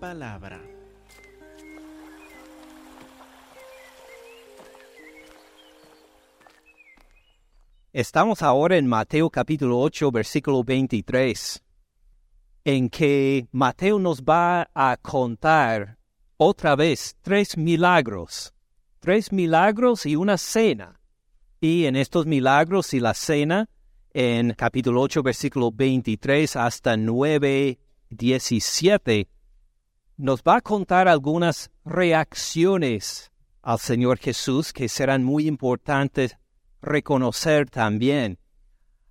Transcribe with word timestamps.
palabra. 0.00 0.58
Estamos 7.92 8.42
ahora 8.42 8.78
en 8.78 8.86
Mateo 8.86 9.28
capítulo 9.28 9.78
8, 9.80 10.10
versículo 10.10 10.64
23, 10.64 11.62
en 12.64 12.88
que 12.88 13.46
Mateo 13.52 13.98
nos 13.98 14.22
va 14.22 14.70
a 14.74 14.96
contar 14.96 15.98
otra 16.38 16.76
vez 16.76 17.16
tres 17.20 17.58
milagros, 17.58 18.54
tres 19.00 19.30
milagros 19.32 20.06
y 20.06 20.16
una 20.16 20.38
cena. 20.38 20.98
Y 21.60 21.84
en 21.84 21.96
estos 21.96 22.24
milagros 22.24 22.94
y 22.94 23.00
la 23.00 23.12
cena, 23.12 23.68
en 24.14 24.54
capítulo 24.54 25.02
8, 25.02 25.22
versículo 25.22 25.70
23 25.70 26.56
hasta 26.56 26.96
9, 26.96 27.78
17, 28.08 29.28
nos 30.20 30.42
va 30.42 30.56
a 30.56 30.60
contar 30.60 31.08
algunas 31.08 31.70
reacciones 31.84 33.32
al 33.62 33.78
Señor 33.78 34.18
Jesús 34.18 34.72
que 34.72 34.88
serán 34.88 35.24
muy 35.24 35.46
importantes 35.46 36.36
reconocer 36.82 37.70
también. 37.70 38.38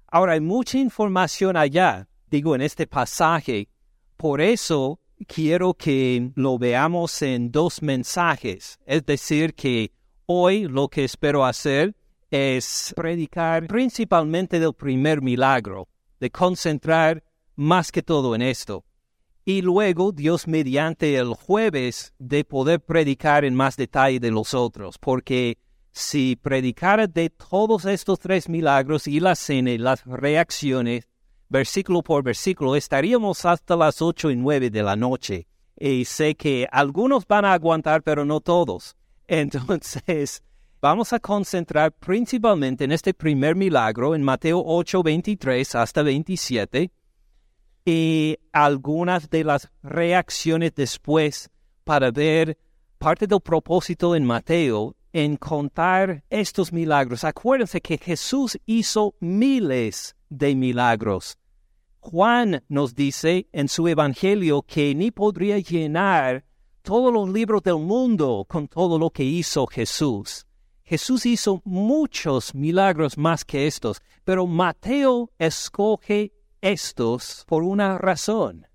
Ahora, 0.07 0.33
hay 0.33 0.39
mucha 0.39 0.77
información 0.77 1.57
allá, 1.57 2.07
digo, 2.29 2.53
en 2.53 2.61
este 2.61 2.85
pasaje. 2.85 3.69
Por 4.17 4.39
eso 4.39 4.99
quiero 5.27 5.73
que 5.73 6.31
lo 6.35 6.59
veamos 6.59 7.21
en 7.23 7.51
dos 7.51 7.81
mensajes. 7.81 8.79
Es 8.85 9.03
decir, 9.05 9.55
que 9.55 9.91
hoy 10.27 10.67
lo 10.67 10.89
que 10.89 11.05
espero 11.05 11.43
hacer 11.43 11.95
es 12.29 12.93
predicar 12.95 13.65
principalmente 13.65 14.59
del 14.59 14.73
primer 14.73 15.23
milagro, 15.23 15.87
de 16.19 16.29
concentrar 16.29 17.23
más 17.55 17.91
que 17.91 18.03
todo 18.03 18.35
en 18.35 18.43
esto. 18.43 18.85
Y 19.49 19.63
luego, 19.63 20.11
Dios 20.11 20.47
mediante 20.47 21.15
el 21.15 21.33
jueves, 21.33 22.13
de 22.19 22.45
poder 22.45 22.81
predicar 22.81 23.43
en 23.43 23.55
más 23.55 23.77
detalle 23.77 24.19
de 24.19 24.29
los 24.29 24.53
otros, 24.53 24.99
porque 24.99 25.57
si 25.91 26.35
predicara 26.35 27.07
de 27.07 27.31
todos 27.31 27.85
estos 27.85 28.19
tres 28.19 28.47
milagros 28.47 29.07
y 29.07 29.19
la 29.19 29.33
cena 29.33 29.71
y 29.71 29.79
las 29.79 30.05
reacciones, 30.05 31.09
versículo 31.47 32.03
por 32.03 32.21
versículo, 32.21 32.75
estaríamos 32.75 33.43
hasta 33.43 33.75
las 33.75 34.03
ocho 34.03 34.29
y 34.29 34.35
nueve 34.35 34.69
de 34.69 34.83
la 34.83 34.95
noche. 34.95 35.47
Y 35.75 36.05
sé 36.05 36.35
que 36.35 36.67
algunos 36.71 37.25
van 37.25 37.45
a 37.45 37.53
aguantar, 37.53 38.03
pero 38.03 38.25
no 38.25 38.41
todos. 38.41 38.95
Entonces, 39.27 40.43
vamos 40.79 41.11
a 41.11 41.19
concentrar 41.19 41.91
principalmente 41.91 42.83
en 42.83 42.91
este 42.91 43.15
primer 43.15 43.55
milagro, 43.55 44.13
en 44.13 44.21
Mateo 44.21 44.61
8, 44.63 45.01
23 45.01 45.73
hasta 45.73 46.03
27, 46.03 46.91
y 47.91 48.37
algunas 48.51 49.31
de 49.31 49.43
las 49.43 49.67
reacciones 49.81 50.75
después 50.75 51.49
para 51.83 52.11
ver 52.11 52.55
parte 52.99 53.25
del 53.25 53.41
propósito 53.41 54.15
en 54.15 54.25
Mateo 54.25 54.95
en 55.11 55.37
contar 55.37 56.23
estos 56.29 56.71
milagros. 56.71 57.23
Acuérdense 57.23 57.81
que 57.81 57.97
Jesús 57.97 58.59
hizo 58.67 59.15
miles 59.19 60.15
de 60.29 60.53
milagros. 60.53 61.39
Juan 61.99 62.63
nos 62.69 62.93
dice 62.93 63.47
en 63.51 63.67
su 63.67 63.87
Evangelio 63.87 64.61
que 64.61 64.93
ni 64.93 65.09
podría 65.09 65.57
llenar 65.57 66.45
todos 66.83 67.11
los 67.11 67.27
libros 67.27 67.63
del 67.63 67.79
mundo 67.79 68.45
con 68.47 68.67
todo 68.67 68.99
lo 68.99 69.09
que 69.09 69.23
hizo 69.23 69.65
Jesús. 69.65 70.45
Jesús 70.83 71.25
hizo 71.25 71.59
muchos 71.65 72.53
milagros 72.53 73.17
más 73.17 73.43
que 73.43 73.65
estos, 73.65 73.99
pero 74.23 74.45
Mateo 74.45 75.31
escoge 75.39 76.33
estos 76.61 77.43
por 77.47 77.63
una 77.63 77.97
razón. 77.97 78.67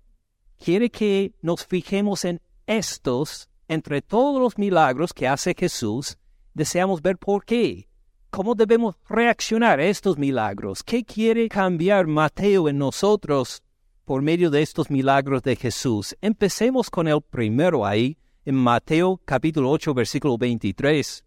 Quiere 0.57 0.89
que 0.89 1.33
nos 1.41 1.65
fijemos 1.65 2.25
en 2.25 2.41
estos 2.65 3.49
entre 3.67 4.01
todos 4.01 4.41
los 4.41 4.57
milagros 4.57 5.13
que 5.13 5.27
hace 5.27 5.55
Jesús 5.57 6.17
deseamos 6.53 7.01
ver 7.01 7.17
por 7.17 7.45
qué. 7.45 7.87
¿Cómo 8.29 8.55
debemos 8.55 8.95
reaccionar 9.07 9.79
a 9.79 9.85
estos 9.85 10.17
milagros? 10.17 10.83
¿Qué 10.83 11.03
quiere 11.05 11.47
cambiar 11.47 12.07
Mateo 12.07 12.67
en 12.67 12.77
nosotros 12.77 13.63
por 14.03 14.21
medio 14.21 14.49
de 14.49 14.61
estos 14.61 14.89
milagros 14.89 15.41
de 15.43 15.55
Jesús? 15.55 16.15
Empecemos 16.21 16.89
con 16.89 17.07
el 17.07 17.21
primero 17.21 17.85
ahí, 17.85 18.17
en 18.43 18.55
Mateo 18.55 19.21
capítulo 19.25 19.71
8, 19.71 19.93
versículo 19.93 20.37
23. 20.37 21.23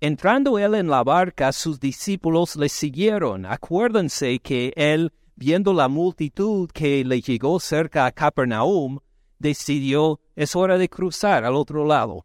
Entrando 0.00 0.58
él 0.58 0.74
en 0.74 0.88
la 0.88 1.02
barca, 1.02 1.52
sus 1.52 1.80
discípulos 1.80 2.56
le 2.56 2.68
siguieron. 2.68 3.46
Acuérdense 3.46 4.38
que 4.40 4.72
él, 4.76 5.12
viendo 5.36 5.72
la 5.72 5.88
multitud 5.88 6.70
que 6.70 7.04
le 7.04 7.20
llegó 7.20 7.60
cerca 7.60 8.06
a 8.06 8.12
Capernaum, 8.12 8.98
decidió, 9.38 10.20
es 10.36 10.54
hora 10.56 10.78
de 10.78 10.88
cruzar 10.88 11.44
al 11.44 11.54
otro 11.54 11.84
lado 11.84 12.24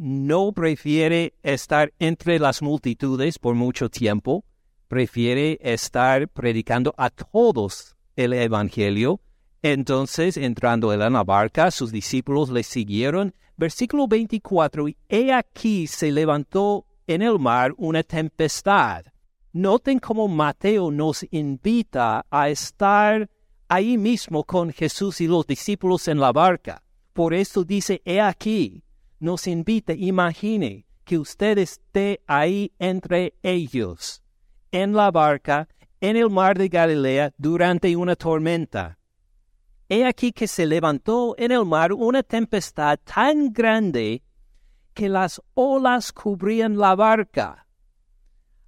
no 0.00 0.52
prefiere 0.52 1.34
estar 1.42 1.92
entre 1.98 2.38
las 2.38 2.62
multitudes 2.62 3.38
por 3.38 3.54
mucho 3.54 3.90
tiempo, 3.90 4.46
prefiere 4.88 5.58
estar 5.60 6.26
predicando 6.28 6.94
a 6.96 7.10
todos 7.10 7.96
el 8.16 8.32
Evangelio. 8.32 9.20
Entonces, 9.60 10.38
entrando 10.38 10.90
en 10.94 11.00
la 11.00 11.22
barca, 11.22 11.70
sus 11.70 11.92
discípulos 11.92 12.48
le 12.48 12.62
siguieron. 12.62 13.34
Versículo 13.58 14.08
24, 14.08 14.88
y 14.88 14.96
he 15.10 15.34
aquí 15.34 15.86
se 15.86 16.10
levantó 16.10 16.86
en 17.06 17.20
el 17.20 17.38
mar 17.38 17.74
una 17.76 18.02
tempestad. 18.02 19.04
Noten 19.52 19.98
cómo 19.98 20.28
Mateo 20.28 20.92
nos 20.92 21.26
invita 21.32 22.24
a 22.30 22.48
estar 22.50 23.28
ahí 23.68 23.98
mismo 23.98 24.44
con 24.44 24.72
Jesús 24.72 25.20
y 25.20 25.26
los 25.26 25.44
discípulos 25.44 26.06
en 26.06 26.20
la 26.20 26.30
barca. 26.30 26.84
Por 27.12 27.34
eso 27.34 27.64
dice, 27.64 28.00
he 28.04 28.20
aquí, 28.20 28.84
nos 29.18 29.48
invita, 29.48 29.92
imagine 29.92 30.86
que 31.04 31.18
usted 31.18 31.58
esté 31.58 32.20
ahí 32.28 32.72
entre 32.78 33.34
ellos, 33.42 34.22
en 34.70 34.92
la 34.92 35.10
barca, 35.10 35.68
en 36.00 36.16
el 36.16 36.30
mar 36.30 36.56
de 36.56 36.68
Galilea, 36.68 37.32
durante 37.36 37.96
una 37.96 38.14
tormenta. 38.14 38.98
He 39.88 40.04
aquí 40.04 40.30
que 40.30 40.46
se 40.46 40.64
levantó 40.64 41.34
en 41.36 41.50
el 41.50 41.66
mar 41.66 41.92
una 41.92 42.22
tempestad 42.22 43.00
tan 43.02 43.52
grande 43.52 44.22
que 44.94 45.08
las 45.08 45.42
olas 45.54 46.12
cubrían 46.12 46.78
la 46.78 46.94
barca. 46.94 47.66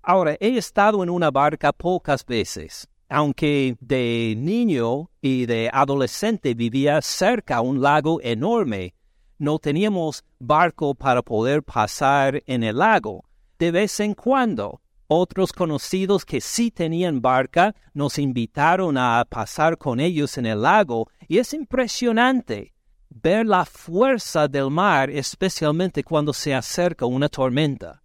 Ahora, 0.03 0.37
he 0.41 0.57
estado 0.57 1.03
en 1.03 1.11
una 1.11 1.31
barca 1.31 1.73
pocas 1.73 2.25
veces, 2.27 2.89
aunque 3.09 3.77
de 3.81 4.35
niño 4.37 5.11
y 5.21 5.47
de 5.47 5.71
adolescente 5.73 6.55
vivía 6.55 7.01
cerca 7.03 7.57
a 7.57 7.61
un 7.61 7.81
lago 7.81 8.21
enorme 8.23 8.95
no 9.43 9.59
teníamos 9.59 10.25
barco 10.39 10.95
para 10.95 11.21
poder 11.21 11.65
pasar 11.65 12.45
en 12.47 12.63
el 12.63 12.79
lago. 12.79 13.25
De 13.59 13.73
vez 13.73 13.99
en 13.99 14.15
cuando, 14.15 14.81
otros 15.09 15.53
conocidos 15.53 16.25
que 16.25 16.41
sí 16.41 16.71
tenían 16.71 17.21
barca 17.21 17.75
nos 17.93 18.19
invitaron 18.19 18.97
a 18.97 19.27
pasar 19.29 19.77
con 19.79 19.99
ellos 19.99 20.39
en 20.39 20.47
el 20.47 20.63
lago 20.63 21.09
y 21.27 21.39
es 21.39 21.53
impresionante 21.55 22.73
ver 23.11 23.45
la 23.45 23.65
fuerza 23.65 24.47
del 24.47 24.71
mar, 24.71 25.11
especialmente 25.11 26.05
cuando 26.05 26.33
se 26.33 26.55
acerca 26.55 27.05
una 27.05 27.29
tormenta. 27.29 28.02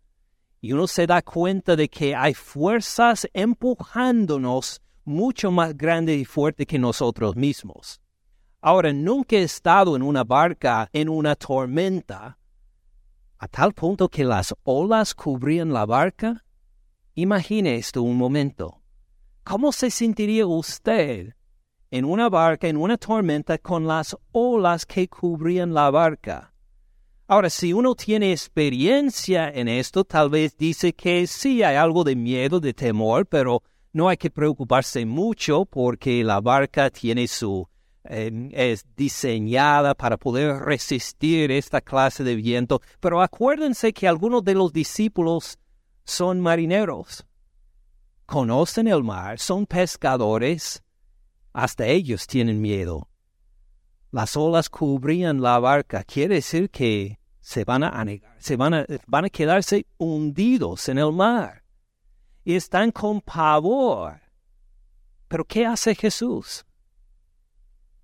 Y 0.59 0.73
uno 0.73 0.87
se 0.87 1.05
da 1.05 1.21
cuenta 1.21 1.75
de 1.75 1.87
que 1.87 2.15
hay 2.15 2.33
fuerzas 2.33 3.27
empujándonos 3.33 4.81
mucho 5.05 5.51
más 5.51 5.77
grandes 5.77 6.19
y 6.19 6.25
fuertes 6.25 6.67
que 6.67 6.79
nosotros 6.79 7.35
mismos. 7.35 8.01
Ahora, 8.61 8.91
nunca 8.91 9.35
he 9.35 9.43
estado 9.43 9.95
en 9.95 10.01
una 10.01 10.23
barca 10.23 10.89
en 10.91 11.09
una 11.09 11.35
tormenta 11.35 12.37
a 13.39 13.47
tal 13.47 13.73
punto 13.73 14.09
que 14.09 14.23
las 14.23 14.53
olas 14.63 15.13
cubrían 15.13 15.71
la 15.71 15.85
barca. 15.85 16.43
Imagine 17.13 17.75
esto 17.75 18.01
un 18.01 18.17
momento. 18.17 18.81
¿Cómo 19.43 19.71
se 19.71 19.91
sentiría 19.91 20.45
usted 20.45 21.35
en 21.91 22.03
una 22.03 22.29
barca 22.29 22.67
en 22.67 22.77
una 22.77 22.97
tormenta 22.97 23.57
con 23.59 23.87
las 23.87 24.17
olas 24.31 24.85
que 24.85 25.07
cubrían 25.07 25.73
la 25.73 25.89
barca? 25.91 26.53
Ahora, 27.29 27.49
si 27.49 27.73
uno 27.73 27.93
tiene 27.93 28.31
experiencia 28.31 29.49
en 29.49 29.67
esto, 29.67 30.05
tal 30.05 30.29
vez 30.29 30.55
dice 30.57 30.93
que 30.93 31.27
sí 31.27 31.61
hay 31.61 31.75
algo 31.75 32.05
de 32.05 32.15
miedo, 32.15 32.61
de 32.61 32.73
temor, 32.73 33.25
pero 33.25 33.63
no 33.91 34.07
hay 34.07 34.15
que 34.15 34.29
preocuparse 34.29 35.05
mucho 35.05 35.65
porque 35.65 36.23
la 36.23 36.39
barca 36.39 36.89
tiene 36.89 37.27
su 37.27 37.67
es 38.09 38.85
diseñada 38.95 39.93
para 39.93 40.15
poder 40.15 40.59
resistir 40.59 41.51
esta 41.51 41.81
clase 41.81 42.23
de 42.23 42.35
viento. 42.35 42.81
Pero 42.99 43.21
acuérdense 43.21 43.91
que 43.91 44.07
algunos 44.07 44.43
de 44.43 44.55
los 44.55 44.71
discípulos 44.71 45.59
son 46.05 46.39
marineros, 46.39 47.25
conocen 48.25 48.87
el 48.87 49.03
mar, 49.03 49.39
son 49.39 49.65
pescadores, 49.65 50.83
hasta 51.51 51.85
ellos 51.85 52.27
tienen 52.27 52.61
miedo. 52.61 53.09
Las 54.11 54.37
olas 54.37 54.69
cubrían 54.69 55.41
la 55.41 55.59
barca, 55.59 56.03
quiere 56.03 56.35
decir 56.35 56.69
que 56.69 57.16
se 57.47 57.63
van 57.63 57.81
a 57.81 57.89
anegar, 57.89 58.35
se 58.39 58.57
van 58.57 58.73
a, 58.73 58.85
van 59.07 59.23
a 59.23 59.29
quedarse 59.29 59.85
hundidos 59.97 60.89
en 60.89 60.97
el 60.97 61.13
mar. 61.13 61.63
Y 62.43 62.55
están 62.55 62.91
con 62.91 63.21
pavor. 63.21 64.19
Pero 65.29 65.45
¿qué 65.45 65.65
hace 65.65 65.95
Jesús? 65.95 66.65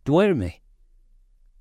duerme. 0.05 0.63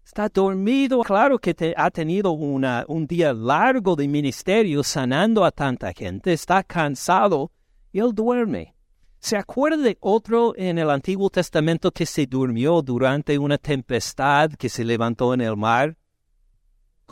Está 0.04 0.28
dormido. 0.28 1.00
Claro 1.02 1.40
que 1.40 1.74
ha 1.76 1.90
tenido 1.90 2.30
una, 2.30 2.84
un 2.86 3.04
día 3.04 3.32
largo 3.32 3.96
de 3.96 4.06
ministerio 4.06 4.84
sanando 4.84 5.44
a 5.44 5.50
tanta 5.50 5.92
gente. 5.92 6.32
Está 6.32 6.62
cansado 6.62 7.50
y 7.90 7.98
él 7.98 8.12
duerme. 8.14 8.76
¿Se 9.18 9.36
acuerda 9.36 9.82
de 9.82 9.98
otro 10.00 10.54
en 10.56 10.78
el 10.78 10.88
Antiguo 10.88 11.30
Testamento 11.30 11.90
que 11.90 12.06
se 12.06 12.26
durmió 12.26 12.80
durante 12.80 13.36
una 13.38 13.58
tempestad 13.58 14.52
que 14.52 14.68
se 14.68 14.84
levantó 14.84 15.34
en 15.34 15.40
el 15.40 15.56
mar? 15.56 15.96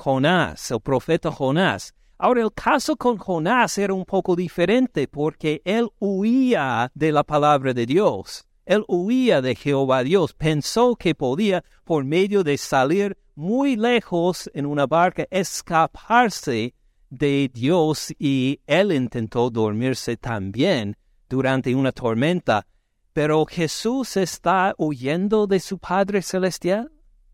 Jonás, 0.00 0.70
el 0.70 0.80
profeta 0.80 1.30
Jonás. 1.30 1.94
Ahora, 2.16 2.40
el 2.40 2.52
caso 2.52 2.96
con 2.96 3.18
Jonás 3.18 3.76
era 3.76 3.92
un 3.92 4.06
poco 4.06 4.34
diferente 4.34 5.06
porque 5.06 5.60
él 5.64 5.90
huía 5.98 6.90
de 6.94 7.12
la 7.12 7.22
palabra 7.22 7.74
de 7.74 7.84
Dios. 7.84 8.46
Él 8.64 8.82
huía 8.88 9.42
de 9.42 9.54
Jehová 9.54 10.02
Dios. 10.02 10.32
Pensó 10.32 10.96
que 10.96 11.14
podía, 11.14 11.62
por 11.84 12.04
medio 12.04 12.42
de 12.42 12.56
salir 12.56 13.18
muy 13.34 13.76
lejos 13.76 14.50
en 14.54 14.64
una 14.64 14.86
barca, 14.86 15.26
escaparse 15.30 16.74
de 17.10 17.50
Dios 17.52 18.14
y 18.18 18.60
él 18.66 18.92
intentó 18.92 19.50
dormirse 19.50 20.16
también 20.16 20.96
durante 21.28 21.74
una 21.74 21.92
tormenta. 21.92 22.66
Pero 23.12 23.44
Jesús 23.44 24.16
está 24.16 24.74
huyendo 24.78 25.46
de 25.46 25.60
su 25.60 25.78
Padre 25.78 26.22
Celestial? 26.22 26.90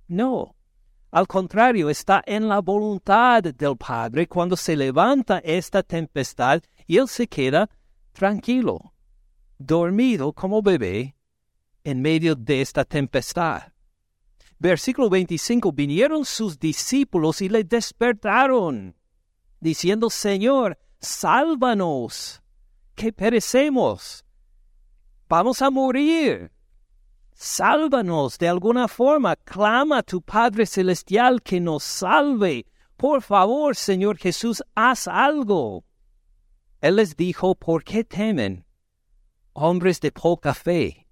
No. 0.09 0.56
Al 1.17 1.27
contrario, 1.27 1.89
está 1.89 2.23
en 2.27 2.47
la 2.47 2.61
voluntad 2.61 3.43
del 3.43 3.75
Padre 3.79 4.29
cuando 4.29 4.55
se 4.55 4.77
levanta 4.77 5.39
esta 5.39 5.83
tempestad 5.83 6.63
y 6.87 6.99
él 6.99 7.09
se 7.09 7.27
queda 7.27 7.71
tranquilo, 8.13 8.93
dormido 9.57 10.35
como 10.35 10.61
bebé 10.61 11.17
en 11.85 12.03
medio 12.03 12.35
de 12.35 12.61
esta 12.61 12.85
tempestad. 12.85 13.63
Versículo 14.59 15.09
25, 15.09 15.73
vinieron 15.73 16.27
sus 16.27 16.59
discípulos 16.59 17.41
y 17.41 17.49
le 17.49 17.65
despertaron, 17.65 18.95
diciendo, 19.59 20.11
Señor, 20.11 20.77
sálvanos, 21.01 22.43
que 22.95 23.11
perecemos, 23.11 24.23
vamos 25.31 25.63
a 25.63 25.71
morir. 25.71 26.53
Sálvanos 27.38 28.38
de 28.38 28.49
alguna 28.49 28.88
forma. 28.88 29.37
Clama 29.37 29.99
a 29.99 30.03
tu 30.03 30.23
Padre 30.23 30.65
Celestial 30.65 31.43
que 31.43 31.61
nos 31.61 31.85
salve. 31.85 32.65
Por 32.97 33.21
favor, 33.21 33.77
Señor 33.77 34.17
Jesús, 34.17 34.62
haz 34.75 35.06
algo. 35.06 35.85
Él 36.81 36.97
les 36.97 37.15
dijo, 37.15 37.55
¿por 37.55 37.85
qué 37.85 38.05
temen? 38.05 38.65
Hombres 39.53 40.00
de 40.00 40.12
poca 40.12 40.55
fe. 40.55 41.06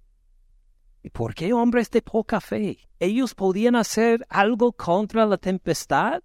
¿Y 1.03 1.11
por 1.11 1.35
qué 1.35 1.53
hombres 1.53 1.91
de 1.91 2.01
poca 2.01 2.41
fe? 2.41 2.79
¿Ellos 2.99 3.35
podían 3.35 3.75
hacer 3.75 4.25
algo 4.27 4.73
contra 4.73 5.27
la 5.27 5.37
tempestad? 5.37 6.23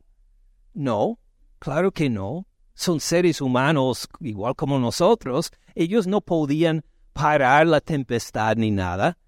No, 0.72 1.18
claro 1.58 1.92
que 1.92 2.08
no. 2.08 2.46
Son 2.72 3.00
seres 3.00 3.42
humanos 3.42 4.08
igual 4.20 4.56
como 4.56 4.78
nosotros. 4.78 5.52
Ellos 5.74 6.06
no 6.06 6.22
podían 6.22 6.86
parar 7.12 7.66
la 7.66 7.82
tempestad 7.82 8.56
ni 8.56 8.70
nada. 8.70 9.18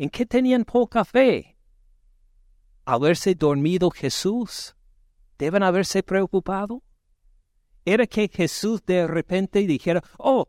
¿En 0.00 0.08
qué 0.08 0.24
tenían 0.24 0.64
poca 0.64 1.04
fe? 1.04 1.58
¿Haberse 2.86 3.34
dormido 3.34 3.90
Jesús? 3.90 4.74
¿Deben 5.36 5.62
haberse 5.62 6.02
preocupado? 6.02 6.82
¿Era 7.84 8.06
que 8.06 8.30
Jesús 8.32 8.82
de 8.86 9.06
repente 9.06 9.58
dijera, 9.66 10.02
oh, 10.16 10.48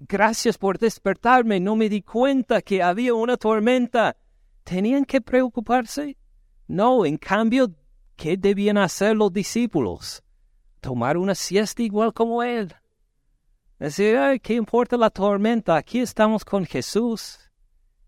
gracias 0.00 0.58
por 0.58 0.80
despertarme, 0.80 1.60
no 1.60 1.76
me 1.76 1.88
di 1.88 2.02
cuenta 2.02 2.60
que 2.60 2.82
había 2.82 3.14
una 3.14 3.36
tormenta? 3.36 4.16
¿Tenían 4.64 5.04
que 5.04 5.20
preocuparse? 5.20 6.16
No, 6.66 7.06
en 7.06 7.18
cambio, 7.18 7.70
¿qué 8.16 8.36
debían 8.36 8.78
hacer 8.78 9.14
los 9.14 9.32
discípulos? 9.32 10.24
Tomar 10.80 11.16
una 11.16 11.36
siesta 11.36 11.84
igual 11.84 12.12
como 12.12 12.42
él. 12.42 12.74
Decir, 13.78 14.16
ay, 14.16 14.40
¿qué 14.40 14.54
importa 14.54 14.96
la 14.96 15.10
tormenta? 15.10 15.76
Aquí 15.76 16.00
estamos 16.00 16.44
con 16.44 16.64
Jesús. 16.64 17.47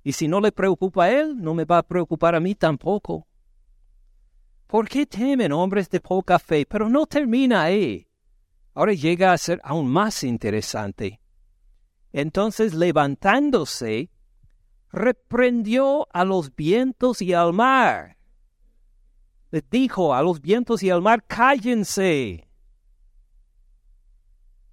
Y 0.02 0.12
si 0.12 0.28
no 0.28 0.40
le 0.40 0.52
preocupa 0.52 1.04
a 1.04 1.10
él, 1.10 1.36
no 1.40 1.54
me 1.54 1.64
va 1.64 1.78
a 1.78 1.82
preocupar 1.82 2.34
a 2.34 2.40
mí 2.40 2.54
tampoco. 2.54 3.26
¿Por 4.66 4.88
qué 4.88 5.04
temen 5.04 5.52
hombres 5.52 5.90
de 5.90 6.00
poca 6.00 6.38
fe? 6.38 6.64
Pero 6.64 6.88
no 6.88 7.06
termina 7.06 7.62
ahí. 7.62 8.06
Ahora 8.72 8.92
llega 8.92 9.32
a 9.32 9.38
ser 9.38 9.60
aún 9.64 9.88
más 9.88 10.22
interesante. 10.22 11.20
Entonces 12.12 12.74
levantándose, 12.74 14.10
reprendió 14.90 16.06
a 16.12 16.24
los 16.24 16.54
vientos 16.54 17.20
y 17.20 17.32
al 17.32 17.52
mar. 17.52 18.16
Les 19.50 19.68
dijo 19.68 20.14
a 20.14 20.22
los 20.22 20.40
vientos 20.40 20.82
y 20.82 20.90
al 20.90 21.02
mar, 21.02 21.24
cállense. 21.26 22.48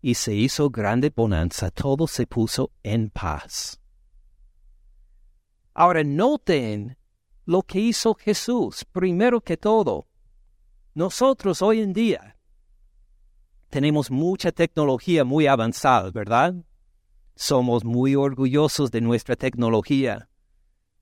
Y 0.02 0.14
se 0.14 0.36
hizo 0.36 0.70
grande 0.70 1.12
bonanza, 1.14 1.72
todo 1.72 2.08
se 2.08 2.28
puso 2.28 2.72
en 2.84 3.10
paz. 3.10 3.82
Ahora 5.80 6.04
noten 6.04 6.98
lo 7.46 7.62
que 7.62 7.80
hizo 7.80 8.16
Jesús, 8.16 8.84
primero 8.84 9.42
que 9.42 9.58
todo. 9.58 10.08
Nosotros 10.96 11.62
hoy 11.62 11.82
en 11.82 11.94
día 11.94 12.36
tenemos 13.70 14.10
mucha 14.10 14.52
tecnología 14.52 15.24
muy 15.24 15.46
avanzada, 15.46 16.10
¿verdad? 16.10 16.56
Somos 17.36 17.86
muy 17.86 18.16
orgullosos 18.16 18.90
de 18.90 19.02
nuestra 19.02 19.36
tecnología, 19.36 20.28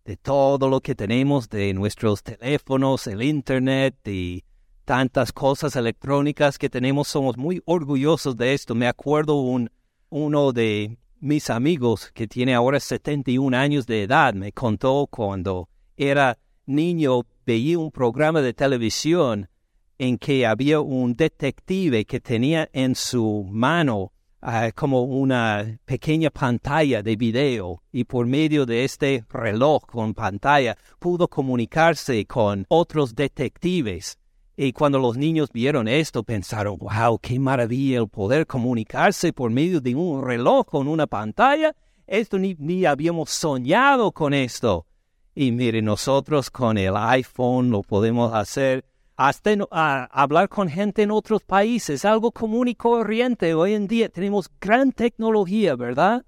de 0.04 0.18
todo 0.18 0.68
lo 0.68 0.82
que 0.82 0.94
tenemos, 0.94 1.48
de 1.48 1.74
nuestros 1.74 2.22
teléfonos, 2.22 3.08
el 3.08 3.24
Internet 3.24 4.06
y 4.06 4.44
tantas 4.84 5.32
cosas 5.32 5.78
electrónicas 5.78 6.58
que 6.58 6.70
tenemos. 6.70 7.08
Somos 7.08 7.38
muy 7.38 7.62
orgullosos 7.64 8.36
de 8.36 8.54
esto. 8.54 8.76
Me 8.76 8.90
acuerdo 8.90 9.36
un, 9.36 9.72
uno 10.10 10.52
de 10.52 10.98
mis 11.20 11.50
amigos, 11.50 12.12
que 12.14 12.28
tiene 12.28 12.54
ahora 12.54 12.80
71 12.80 13.58
años 13.58 13.88
de 13.88 14.04
edad, 14.04 14.34
me 14.34 14.52
contó 14.52 15.08
cuando 15.10 15.70
era 15.98 16.38
niño 16.66 17.26
veía 17.46 17.80
un 17.80 17.92
programa 17.92 18.42
de 18.42 18.54
televisión 18.54 19.50
en 19.98 20.18
que 20.18 20.46
había 20.46 20.80
un 20.82 21.14
detective 21.14 22.06
que 22.06 22.20
tenía 22.20 22.70
en 22.74 22.96
su 22.96 23.46
mano 23.50 24.12
ah, 24.42 24.72
como 24.76 25.04
una 25.04 25.80
pequeña 25.86 26.30
pantalla 26.30 27.02
de 27.02 27.16
video 27.16 27.82
y 27.92 28.04
por 28.04 28.26
medio 28.26 28.66
de 28.66 28.84
este 28.84 29.24
reloj 29.30 29.86
con 29.86 30.14
pantalla 30.14 30.76
pudo 31.00 31.28
comunicarse 31.28 32.26
con 32.26 32.66
otros 32.68 33.16
detectives 33.16 34.18
y 34.58 34.72
cuando 34.72 35.00
los 35.00 35.18
niños 35.18 35.50
vieron 35.52 35.88
esto, 35.90 36.24
pensaron, 36.24 36.78
wow, 36.78 37.20
qué 37.20 37.38
maravilla 37.40 38.00
el 38.00 38.08
poder 38.08 38.48
comunicarse 38.48 39.34
por 39.34 39.52
medio 39.52 39.82
de 39.82 39.96
un 39.96 40.26
reloj 40.26 40.66
con 40.66 40.88
una 40.88 41.08
pantalla. 41.08 41.76
Esto 42.08 42.40
ni, 42.40 42.56
ni 42.58 42.86
habíamos 42.86 43.32
soñado 43.32 44.14
con 44.14 44.34
esto. 44.34 44.86
Y 45.34 45.52
mire, 45.52 45.82
nosotros 45.82 46.50
con 46.50 46.78
el 46.78 46.96
iPhone 46.96 47.70
lo 47.70 47.82
podemos 47.82 48.34
hacer. 48.34 48.86
Hasta 49.18 49.52
hablar 49.72 50.48
con 50.48 50.70
gente 50.70 51.04
en 51.04 51.12
otros 51.12 51.44
países, 51.44 52.06
algo 52.06 52.32
común 52.32 52.70
y 52.70 52.76
corriente. 52.76 53.54
Hoy 53.54 53.74
en 53.74 53.88
día 53.88 54.08
tenemos 54.08 54.50
gran 54.62 54.94
tecnología, 54.94 55.76
¿verdad? 55.76 56.26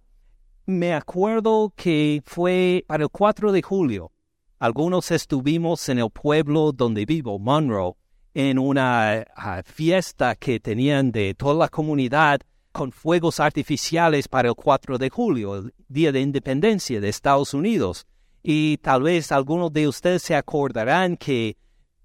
Me 0.66 0.94
acuerdo 0.94 1.72
que 1.76 2.22
fue 2.26 2.84
para 2.88 3.04
el 3.04 3.10
4 3.10 3.54
de 3.54 3.62
julio. 3.62 4.12
Algunos 4.60 5.12
estuvimos 5.12 5.88
en 5.88 6.00
el 6.00 6.10
pueblo 6.10 6.74
donde 6.74 7.06
vivo, 7.06 7.40
Monroe, 7.40 7.94
en 8.40 8.60
una 8.60 9.26
ah, 9.36 9.64
fiesta 9.66 10.36
que 10.36 10.60
tenían 10.60 11.12
de 11.12 11.34
toda 11.34 11.56
la 11.56 11.70
comunidad 11.70 12.40
con 12.72 12.92
fuegos 12.92 13.40
artificiales 13.40 14.28
para 14.28 14.50
el 14.50 14.54
4 14.54 15.00
de 15.00 15.10
julio, 15.10 15.56
el 15.56 15.74
Día 15.88 16.12
de 16.12 16.22
Independencia 16.22 17.02
de 17.02 17.10
Estados 17.10 17.56
Unidos. 17.56 18.06
Y 18.44 18.78
tal 18.78 19.02
vez 19.02 19.32
algunos 19.32 19.74
de 19.74 19.88
ustedes 19.88 20.22
se 20.22 20.36
acordarán 20.36 21.18
que 21.18 21.58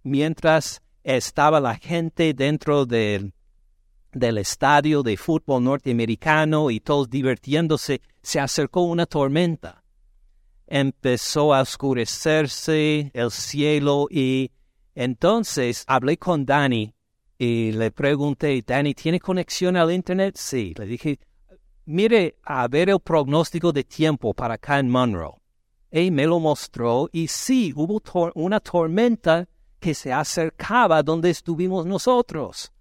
mientras 0.04 0.80
estaba 1.04 1.60
la 1.60 1.74
gente 1.74 2.32
dentro 2.32 2.86
del, 2.86 3.34
del 4.12 4.38
estadio 4.38 5.02
de 5.02 5.18
fútbol 5.18 5.62
norteamericano 5.64 6.70
y 6.70 6.80
todos 6.80 7.10
divirtiéndose, 7.10 8.00
se 8.22 8.40
acercó 8.40 8.84
una 8.84 9.04
tormenta. 9.04 9.84
Empezó 10.66 11.52
a 11.52 11.60
oscurecerse 11.60 13.10
el 13.12 13.30
cielo 13.30 14.06
y 14.10 14.50
entonces 14.94 15.84
hablé 15.86 16.16
con 16.18 16.44
Dani 16.44 16.94
y 17.38 17.72
le 17.72 17.90
pregunté, 17.90 18.62
Dani, 18.64 18.94
¿tiene 18.94 19.18
conexión 19.18 19.76
al 19.76 19.92
Internet? 19.92 20.36
Sí. 20.36 20.74
Le 20.76 20.86
dije, 20.86 21.18
mire 21.86 22.36
a 22.44 22.68
ver 22.68 22.90
el 22.90 23.00
pronóstico 23.00 23.72
de 23.72 23.84
tiempo 23.84 24.34
para 24.34 24.54
acá 24.54 24.78
en 24.78 24.90
Monroe. 24.90 25.34
Y 25.90 26.10
me 26.10 26.26
lo 26.26 26.40
mostró 26.40 27.08
y 27.12 27.28
sí, 27.28 27.72
hubo 27.74 28.00
una 28.34 28.60
tormenta 28.60 29.48
que 29.78 29.94
se 29.94 30.12
acercaba 30.12 31.02
donde 31.02 31.30
estuvimos 31.30 31.84
nosotros. 31.84 32.72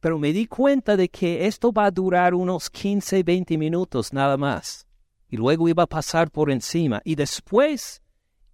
Pero 0.00 0.18
me 0.18 0.32
di 0.32 0.46
cuenta 0.46 0.96
de 0.96 1.08
que 1.08 1.46
esto 1.46 1.72
va 1.72 1.86
a 1.86 1.90
durar 1.90 2.34
unos 2.34 2.68
15, 2.68 3.22
20 3.22 3.56
minutos 3.56 4.12
nada 4.12 4.36
más. 4.36 4.86
Y 5.28 5.36
luego 5.36 5.68
iba 5.68 5.84
a 5.84 5.86
pasar 5.86 6.30
por 6.30 6.50
encima. 6.50 7.00
Y 7.04 7.14
después 7.14 8.02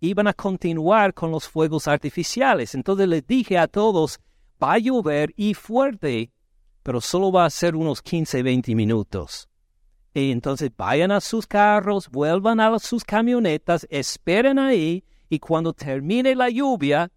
iban 0.00 0.26
a 0.26 0.34
continuar 0.34 1.14
con 1.14 1.30
los 1.30 1.48
fuegos 1.48 1.88
artificiales. 1.88 2.74
Entonces 2.74 3.08
les 3.08 3.26
dije 3.26 3.58
a 3.58 3.68
todos, 3.68 4.18
va 4.62 4.74
a 4.74 4.78
llover 4.78 5.32
y 5.36 5.54
fuerte, 5.54 6.30
pero 6.82 7.00
solo 7.00 7.32
va 7.32 7.44
a 7.44 7.50
ser 7.50 7.74
unos 7.76 8.02
15, 8.02 8.42
20 8.42 8.74
minutos. 8.74 9.48
Y 10.14 10.32
entonces 10.32 10.70
vayan 10.76 11.10
a 11.10 11.20
sus 11.20 11.46
carros, 11.46 12.08
vuelvan 12.08 12.60
a 12.60 12.78
sus 12.78 13.04
camionetas, 13.04 13.86
esperen 13.90 14.58
ahí 14.58 15.04
y 15.28 15.38
cuando 15.38 15.72
termine 15.72 16.34
la 16.34 16.48
lluvia 16.48 17.10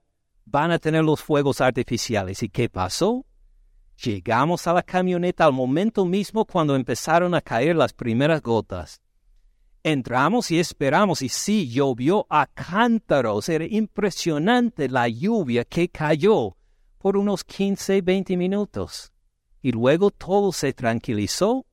van 0.45 0.71
a 0.71 0.79
tener 0.79 1.03
los 1.03 1.21
fuegos 1.21 1.61
artificiales. 1.61 2.43
¿Y 2.43 2.49
qué 2.49 2.69
pasó? 2.69 3.25
Llegamos 4.03 4.65
a 4.67 4.73
la 4.73 4.83
camioneta 4.83 5.45
al 5.45 5.53
momento 5.53 6.05
mismo 6.05 6.45
cuando 6.45 6.75
empezaron 6.75 7.35
a 7.35 7.41
caer 7.41 7.75
las 7.75 7.93
primeras 7.93 8.41
gotas. 8.41 9.01
Entramos 9.83 10.51
y 10.51 10.59
esperamos 10.59 11.21
y 11.21 11.29
sí, 11.29 11.69
llovió 11.69 12.27
a 12.29 12.47
cántaros. 12.47 13.47
Era 13.47 13.65
impresionante 13.65 14.89
la 14.89 15.07
lluvia 15.07 15.63
que 15.63 15.89
cayó 15.89 16.57
por 16.97 17.15
unos 17.15 17.43
15, 17.43 18.01
20 18.01 18.35
minutos. 18.35 19.13
Y 19.61 19.71
luego 19.71 20.11
todo 20.11 20.51
se 20.51 20.73
tranquilizó 20.73 21.65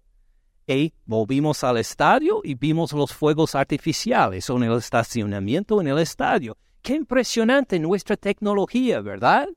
y 0.69 0.93
volvimos 1.05 1.63
al 1.63 1.79
estadio 1.79 2.41
y 2.43 2.55
vimos 2.55 2.93
los 2.93 3.13
fuegos 3.13 3.55
artificiales 3.55 4.51
en 4.51 4.63
el 4.65 4.77
estacionamiento 4.77 5.81
en 5.81 5.89
el 5.89 5.99
estadio. 5.99 6.57
Qué 6.83 6.95
impresionante 6.95 7.79
nuestra 7.79 8.17
tecnología, 8.17 9.01
¿verdad? 9.01 9.49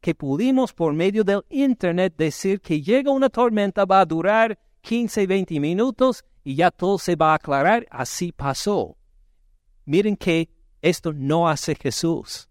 Que 0.00 0.14
pudimos 0.14 0.72
por 0.72 0.92
medio 0.92 1.24
del 1.24 1.44
Internet 1.48 2.14
decir 2.16 2.60
que 2.60 2.82
llega 2.82 3.10
una 3.10 3.30
tormenta, 3.30 3.84
va 3.84 4.00
a 4.00 4.06
durar 4.06 4.58
15, 4.84 5.26
20 5.26 5.60
minutos 5.60 6.24
y 6.44 6.56
ya 6.56 6.70
todo 6.70 6.98
se 6.98 7.16
va 7.16 7.32
a 7.32 7.36
aclarar. 7.36 7.86
Así 7.90 8.32
pasó. 8.32 8.96
Miren 9.86 10.16
que 10.16 10.50
esto 10.82 11.12
no 11.14 11.48
hace 11.48 11.74
Jesús. 11.74 12.48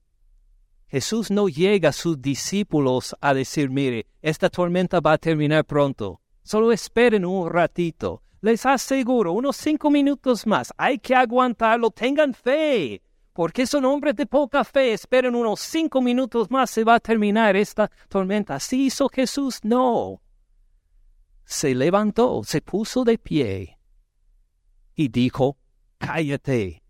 Jesús 0.88 1.30
no 1.30 1.48
llega 1.48 1.90
a 1.90 1.94
sus 1.94 2.22
discípulos 2.22 3.16
a 3.22 3.34
decir, 3.34 3.70
mire, 3.70 4.08
esta 4.22 4.50
tormenta 4.50 5.00
va 5.00 5.14
a 5.14 5.18
terminar 5.18 5.64
pronto. 5.66 6.22
Solo 6.44 6.72
esperen 6.72 7.24
un 7.24 7.50
ratito. 7.50 8.24
Les 8.42 8.66
aseguro, 8.66 9.32
unos 9.32 9.56
cinco 9.56 9.90
minutos 9.90 10.46
más. 10.46 10.74
Hay 10.76 10.98
que 10.98 11.16
aguantarlo. 11.16 11.92
Tengan 11.92 12.34
fe. 12.34 13.02
Porque 13.32 13.66
son 13.66 13.86
hombres 13.86 14.16
de 14.16 14.26
poca 14.26 14.64
fe. 14.64 14.94
Esperen 14.94 15.36
unos 15.36 15.60
cinco 15.60 16.02
minutos 16.02 16.52
más. 16.52 16.70
Se 16.70 16.84
va 16.84 16.96
a 16.96 17.00
terminar 17.00 17.56
esta 17.56 17.90
tormenta. 18.10 18.60
¿Sí 18.60 18.88
hizo 18.88 19.08
Jesús? 19.08 19.60
No. 19.64 20.23
Se 21.46 21.76
levantó, 21.76 22.42
se 22.44 22.62
puso 22.62 23.04
de 23.04 23.18
pie 23.18 23.80
y 24.96 25.08
dijo, 25.10 25.58
cállate 25.98 26.84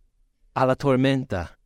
a 0.53 0.65
la 0.65 0.75
tormenta. 0.75 1.57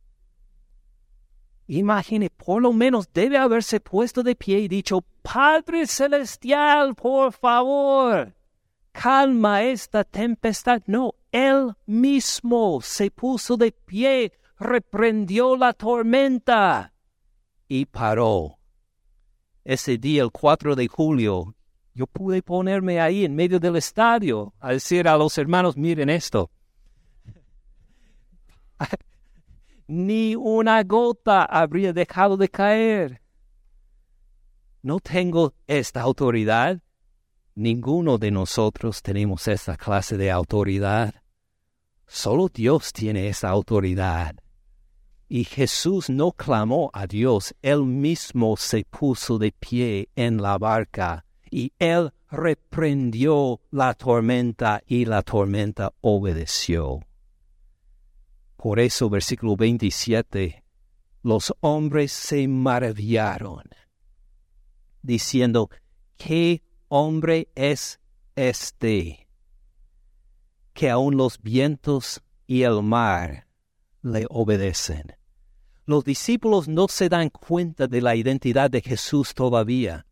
Imagine, 1.66 2.30
por 2.30 2.62
lo 2.62 2.72
menos 2.72 3.12
debe 3.12 3.36
haberse 3.36 3.78
puesto 3.78 4.22
de 4.22 4.34
pie 4.34 4.60
y 4.60 4.68
dicho, 4.68 5.04
Padre 5.22 5.86
Celestial, 5.86 6.94
por 6.94 7.32
favor, 7.32 8.34
calma 8.92 9.62
esta 9.62 10.02
tempestad. 10.02 10.82
No, 10.86 11.14
él 11.30 11.74
mismo 11.84 12.80
se 12.80 13.10
puso 13.10 13.58
de 13.58 13.72
pie, 13.72 14.32
reprendió 14.58 15.56
la 15.56 15.74
tormenta 15.74 16.94
y 17.68 17.84
paró. 17.84 18.58
Ese 19.62 19.98
día, 19.98 20.22
el 20.22 20.30
4 20.32 20.74
de 20.74 20.88
julio, 20.88 21.54
yo 21.98 22.06
pude 22.06 22.42
ponerme 22.42 23.00
ahí 23.00 23.24
en 23.24 23.34
medio 23.34 23.58
del 23.58 23.74
estadio 23.74 24.54
a 24.60 24.70
decir 24.70 25.08
a 25.08 25.16
los 25.16 25.36
hermanos, 25.36 25.76
miren 25.76 26.08
esto 26.08 26.48
ni 29.88 30.36
una 30.36 30.84
gota 30.84 31.44
habría 31.44 31.92
dejado 31.92 32.36
de 32.36 32.48
caer. 32.48 33.20
No 34.80 35.00
tengo 35.00 35.54
esta 35.66 36.02
autoridad. 36.02 36.80
Ninguno 37.56 38.16
de 38.16 38.30
nosotros 38.30 39.02
tenemos 39.02 39.48
esta 39.48 39.76
clase 39.76 40.16
de 40.16 40.30
autoridad. 40.30 41.12
Solo 42.06 42.48
Dios 42.48 42.92
tiene 42.92 43.26
esa 43.26 43.48
autoridad. 43.48 44.36
Y 45.28 45.42
Jesús 45.42 46.08
no 46.08 46.30
clamó 46.30 46.90
a 46.94 47.08
Dios, 47.08 47.56
él 47.60 47.82
mismo 47.82 48.56
se 48.56 48.84
puso 48.84 49.36
de 49.36 49.50
pie 49.50 50.10
en 50.14 50.40
la 50.40 50.58
barca 50.58 51.24
y 51.50 51.72
él 51.78 52.12
reprendió 52.30 53.60
la 53.70 53.94
tormenta 53.94 54.82
y 54.86 55.04
la 55.04 55.22
tormenta 55.22 55.92
obedeció. 56.00 57.00
Por 58.56 58.80
eso, 58.80 59.08
versículo 59.08 59.56
27, 59.56 60.64
los 61.22 61.54
hombres 61.60 62.12
se 62.12 62.48
maravillaron, 62.48 63.64
diciendo, 65.02 65.70
¿qué 66.16 66.62
hombre 66.88 67.48
es 67.54 68.00
este? 68.34 69.28
Que 70.72 70.90
aun 70.90 71.16
los 71.16 71.40
vientos 71.40 72.22
y 72.46 72.62
el 72.62 72.82
mar 72.82 73.46
le 74.02 74.26
obedecen. 74.28 75.14
Los 75.86 76.04
discípulos 76.04 76.68
no 76.68 76.88
se 76.88 77.08
dan 77.08 77.30
cuenta 77.30 77.86
de 77.86 78.02
la 78.02 78.14
identidad 78.14 78.70
de 78.70 78.80
Jesús 78.80 79.34
todavía. 79.34 80.04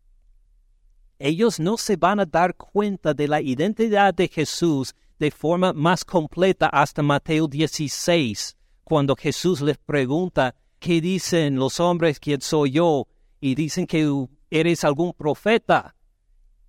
Ellos 1.19 1.59
no 1.59 1.79
se 1.79 1.97
van 1.97 2.21
a 2.21 2.27
dar 2.27 2.55
cuenta 2.57 3.15
de 3.15 3.27
la 3.27 3.41
identidad 3.41 4.13
de 4.13 4.29
Jesús 4.29 4.95
de 5.19 5.31
forma 5.31 5.73
más 5.73 6.05
completa 6.05 6.67
hasta 6.67 7.03
Mateo 7.03 7.49
16, 7.49 8.57
cuando 8.85 9.17
Jesús 9.17 9.63
les 9.63 9.79
pregunta, 9.79 10.55
¿qué 10.79 11.01
dicen 11.01 11.57
los 11.57 11.81
hombres 11.81 12.21
quién 12.21 12.43
soy 12.43 12.73
yo? 12.73 13.09
Y 13.41 13.55
dicen 13.55 13.87
que 13.87 14.27
eres 14.51 14.85
algún 14.85 15.15
profeta. 15.15 15.97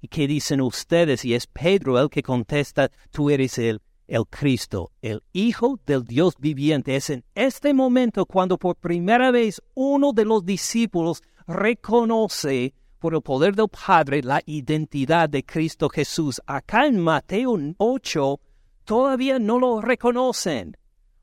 ¿Y 0.02 0.08
qué 0.08 0.28
dicen 0.28 0.62
ustedes? 0.62 1.26
Y 1.26 1.34
es 1.34 1.46
Pedro 1.48 2.00
el 2.00 2.10
que 2.10 2.24
contesta, 2.24 2.90
tú 3.12 3.30
eres 3.30 3.58
el, 3.58 3.82
el 4.08 4.26
Cristo, 4.28 4.92
el 5.02 5.24
Hijo 5.34 5.80
del 5.86 6.06
Dios 6.06 6.36
viviente. 6.40 6.96
Es 6.96 7.10
en 7.10 7.26
este 7.36 7.74
momento 7.74 8.26
cuando 8.26 8.58
por 8.58 8.78
primera 8.78 9.32
vez 9.32 9.62
uno 9.74 10.14
de 10.14 10.24
los 10.24 10.46
discípulos 10.46 11.22
reconoce 11.48 12.74
por 13.00 13.14
el 13.14 13.22
poder 13.22 13.56
del 13.56 13.70
Padre 13.70 14.22
la 14.22 14.42
identidad 14.46 15.30
de 15.30 15.44
Cristo 15.44 15.90
Jesús. 15.90 16.42
Acá 16.46 16.86
en 16.88 17.00
Mateo 17.00 17.58
8 17.78 18.40
todavía 18.84 19.40
no 19.40 19.60
lo 19.60 19.82
reconocen. 19.82 20.76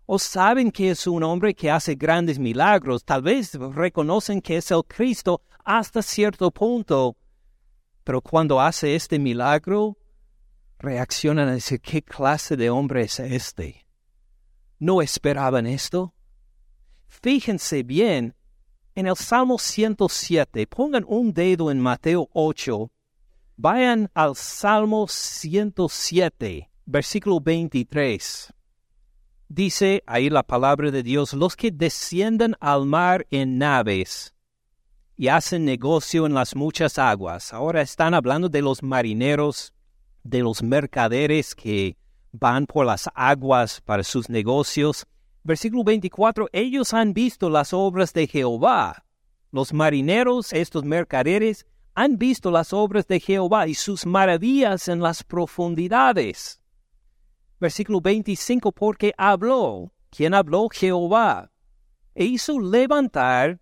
O 0.06 0.18
saben 0.18 0.70
que 0.70 0.90
es 0.90 1.06
un 1.06 1.22
hombre 1.22 1.54
que 1.54 1.70
hace 1.70 1.94
grandes 1.94 2.38
milagros. 2.38 3.04
Tal 3.04 3.22
vez 3.22 3.54
reconocen 3.54 4.42
que 4.42 4.58
es 4.58 4.70
el 4.70 4.84
Cristo 4.86 5.42
hasta 5.64 6.02
cierto 6.02 6.50
punto. 6.50 7.16
Pero 8.04 8.20
cuando 8.20 8.60
hace 8.60 8.94
este 8.94 9.18
milagro, 9.18 9.96
reaccionan 10.78 11.48
a 11.48 11.52
decir, 11.52 11.80
¿qué 11.80 12.02
clase 12.02 12.56
de 12.56 12.68
hombre 12.68 13.02
es 13.02 13.18
este? 13.18 13.86
¿No 14.78 15.00
esperaban 15.00 15.66
esto? 15.66 16.14
Fíjense 17.08 17.82
bien 17.82 18.34
en 18.94 19.06
el 19.06 19.16
Salmo 19.16 19.58
107, 19.58 20.66
pongan 20.66 21.04
un 21.08 21.32
dedo 21.32 21.70
en 21.70 21.80
Mateo 21.80 22.28
8, 22.32 22.90
vayan 23.56 24.10
al 24.14 24.36
Salmo 24.36 25.06
107, 25.08 26.70
versículo 26.86 27.40
23. 27.40 28.52
Dice 29.48 30.02
ahí 30.06 30.30
la 30.30 30.42
palabra 30.42 30.90
de 30.90 31.02
Dios, 31.02 31.32
los 31.32 31.56
que 31.56 31.70
descienden 31.70 32.56
al 32.60 32.86
mar 32.86 33.26
en 33.30 33.58
naves 33.58 34.34
y 35.16 35.28
hacen 35.28 35.64
negocio 35.64 36.26
en 36.26 36.34
las 36.34 36.56
muchas 36.56 36.98
aguas. 36.98 37.52
Ahora 37.52 37.82
están 37.82 38.14
hablando 38.14 38.48
de 38.48 38.62
los 38.62 38.82
marineros, 38.82 39.72
de 40.22 40.40
los 40.40 40.62
mercaderes 40.62 41.54
que 41.54 41.96
van 42.32 42.66
por 42.66 42.86
las 42.86 43.08
aguas 43.14 43.80
para 43.80 44.02
sus 44.02 44.28
negocios. 44.28 45.06
Versículo 45.44 45.84
24, 45.84 46.48
ellos 46.52 46.94
han 46.94 47.12
visto 47.12 47.50
las 47.50 47.72
obras 47.72 48.12
de 48.14 48.26
Jehová. 48.26 49.04
Los 49.52 49.72
marineros, 49.72 50.52
estos 50.52 50.84
mercaderes, 50.84 51.66
han 51.94 52.16
visto 52.16 52.50
las 52.50 52.72
obras 52.72 53.06
de 53.06 53.20
Jehová 53.20 53.68
y 53.68 53.74
sus 53.74 54.06
maravillas 54.06 54.88
en 54.88 55.00
las 55.00 55.22
profundidades. 55.22 56.60
Versículo 57.60 58.00
25, 58.00 58.72
porque 58.72 59.12
habló. 59.16 59.92
¿Quién 60.10 60.32
habló? 60.32 60.68
Jehová. 60.70 61.52
E 62.14 62.24
hizo 62.24 62.58
levantar 62.58 63.60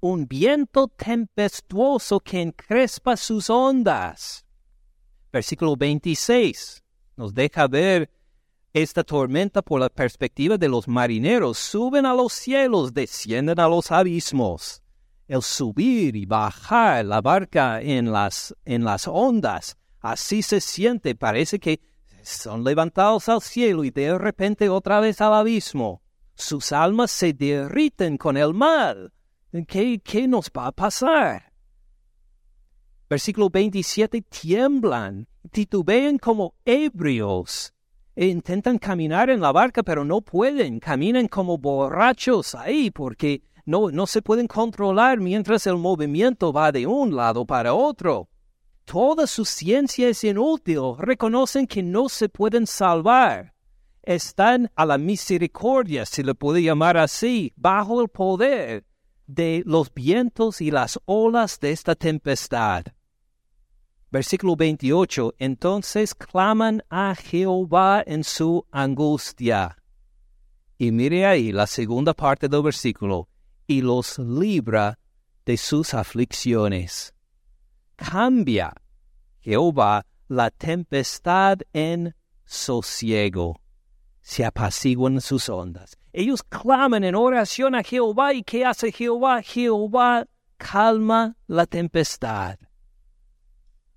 un 0.00 0.26
viento 0.26 0.88
tempestuoso 0.88 2.20
que 2.20 2.42
encrespa 2.42 3.16
sus 3.16 3.48
ondas. 3.48 4.44
Versículo 5.32 5.74
26 5.74 6.82
nos 7.16 7.34
deja 7.34 7.68
ver 7.68 8.10
esta 8.72 9.04
tormenta 9.04 9.60
por 9.60 9.80
la 9.80 9.90
perspectiva 9.90 10.56
de 10.56 10.68
los 10.68 10.88
marineros 10.88 11.58
suben 11.58 12.06
a 12.06 12.14
los 12.14 12.32
cielos, 12.32 12.94
descienden 12.94 13.60
a 13.60 13.68
los 13.68 13.90
abismos. 13.90 14.82
El 15.28 15.42
subir 15.42 16.16
y 16.16 16.24
bajar 16.24 17.04
la 17.04 17.20
barca 17.20 17.82
en 17.82 18.10
las, 18.10 18.54
en 18.64 18.84
las 18.84 19.06
ondas, 19.06 19.76
así 20.00 20.42
se 20.42 20.60
siente, 20.60 21.14
parece 21.14 21.58
que 21.58 21.80
son 22.22 22.64
levantados 22.64 23.28
al 23.28 23.42
cielo 23.42 23.84
y 23.84 23.90
de 23.90 24.16
repente 24.16 24.68
otra 24.68 25.00
vez 25.00 25.20
al 25.20 25.34
abismo. 25.34 26.02
sus 26.34 26.72
almas 26.72 27.10
se 27.10 27.34
derriten 27.34 28.16
con 28.16 28.36
el 28.36 28.54
mal. 28.54 29.12
¿Qué, 29.68 30.00
qué 30.02 30.26
nos 30.26 30.50
va 30.50 30.68
a 30.68 30.72
pasar? 30.72 31.52
Versículo 33.08 33.50
27, 33.50 34.22
tiemblan, 34.22 35.28
titubean 35.50 36.16
como 36.16 36.54
ebrios. 36.64 37.74
E 38.14 38.26
intentan 38.26 38.78
caminar 38.78 39.30
en 39.30 39.40
la 39.40 39.52
barca, 39.52 39.82
pero 39.82 40.04
no 40.04 40.20
pueden. 40.20 40.80
Caminan 40.80 41.28
como 41.28 41.56
borrachos 41.58 42.54
ahí 42.54 42.90
porque 42.90 43.42
no, 43.64 43.90
no 43.90 44.06
se 44.06 44.20
pueden 44.20 44.46
controlar 44.46 45.18
mientras 45.18 45.66
el 45.66 45.76
movimiento 45.76 46.52
va 46.52 46.72
de 46.72 46.86
un 46.86 47.16
lado 47.16 47.46
para 47.46 47.72
otro. 47.74 48.28
Toda 48.84 49.26
su 49.26 49.44
ciencia 49.44 50.08
es 50.08 50.24
inútil. 50.24 50.96
Reconocen 50.98 51.66
que 51.66 51.82
no 51.82 52.08
se 52.08 52.28
pueden 52.28 52.66
salvar. 52.66 53.54
Están 54.02 54.70
a 54.74 54.84
la 54.84 54.98
misericordia, 54.98 56.04
si 56.04 56.22
le 56.22 56.34
puede 56.34 56.62
llamar 56.62 56.96
así, 56.96 57.52
bajo 57.56 58.02
el 58.02 58.08
poder 58.08 58.84
de 59.26 59.62
los 59.64 59.94
vientos 59.94 60.60
y 60.60 60.70
las 60.70 60.98
olas 61.04 61.60
de 61.60 61.70
esta 61.70 61.94
tempestad. 61.94 62.84
Versículo 64.12 64.56
28. 64.56 65.36
Entonces 65.38 66.14
claman 66.14 66.82
a 66.90 67.14
Jehová 67.14 68.04
en 68.06 68.24
su 68.24 68.66
angustia. 68.70 69.78
Y 70.76 70.92
mire 70.92 71.24
ahí 71.24 71.50
la 71.50 71.66
segunda 71.66 72.12
parte 72.12 72.46
del 72.46 72.62
versículo. 72.62 73.30
Y 73.66 73.80
los 73.80 74.18
libra 74.18 74.98
de 75.46 75.56
sus 75.56 75.94
aflicciones. 75.94 77.14
Cambia 77.96 78.74
Jehová 79.40 80.04
la 80.28 80.50
tempestad 80.50 81.60
en 81.72 82.14
sosiego. 82.44 83.62
Se 84.20 84.44
apaciguan 84.44 85.22
sus 85.22 85.48
ondas. 85.48 85.96
Ellos 86.12 86.42
claman 86.42 87.04
en 87.04 87.14
oración 87.14 87.74
a 87.74 87.82
Jehová 87.82 88.34
y 88.34 88.42
¿qué 88.42 88.66
hace 88.66 88.92
Jehová? 88.92 89.40
Jehová 89.40 90.26
calma 90.58 91.34
la 91.46 91.64
tempestad. 91.64 92.58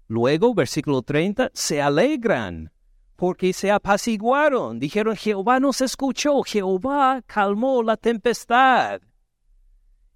Luego, 0.07 0.53
versículo 0.53 1.01
30, 1.01 1.51
se 1.53 1.81
alegran 1.81 2.71
porque 3.15 3.53
se 3.53 3.71
apaciguaron. 3.71 4.79
Dijeron, 4.79 5.15
Jehová 5.15 5.59
nos 5.59 5.81
escuchó, 5.81 6.43
Jehová 6.43 7.24
calmó 7.25 7.81
la 7.81 7.97
tempestad. 7.97 9.01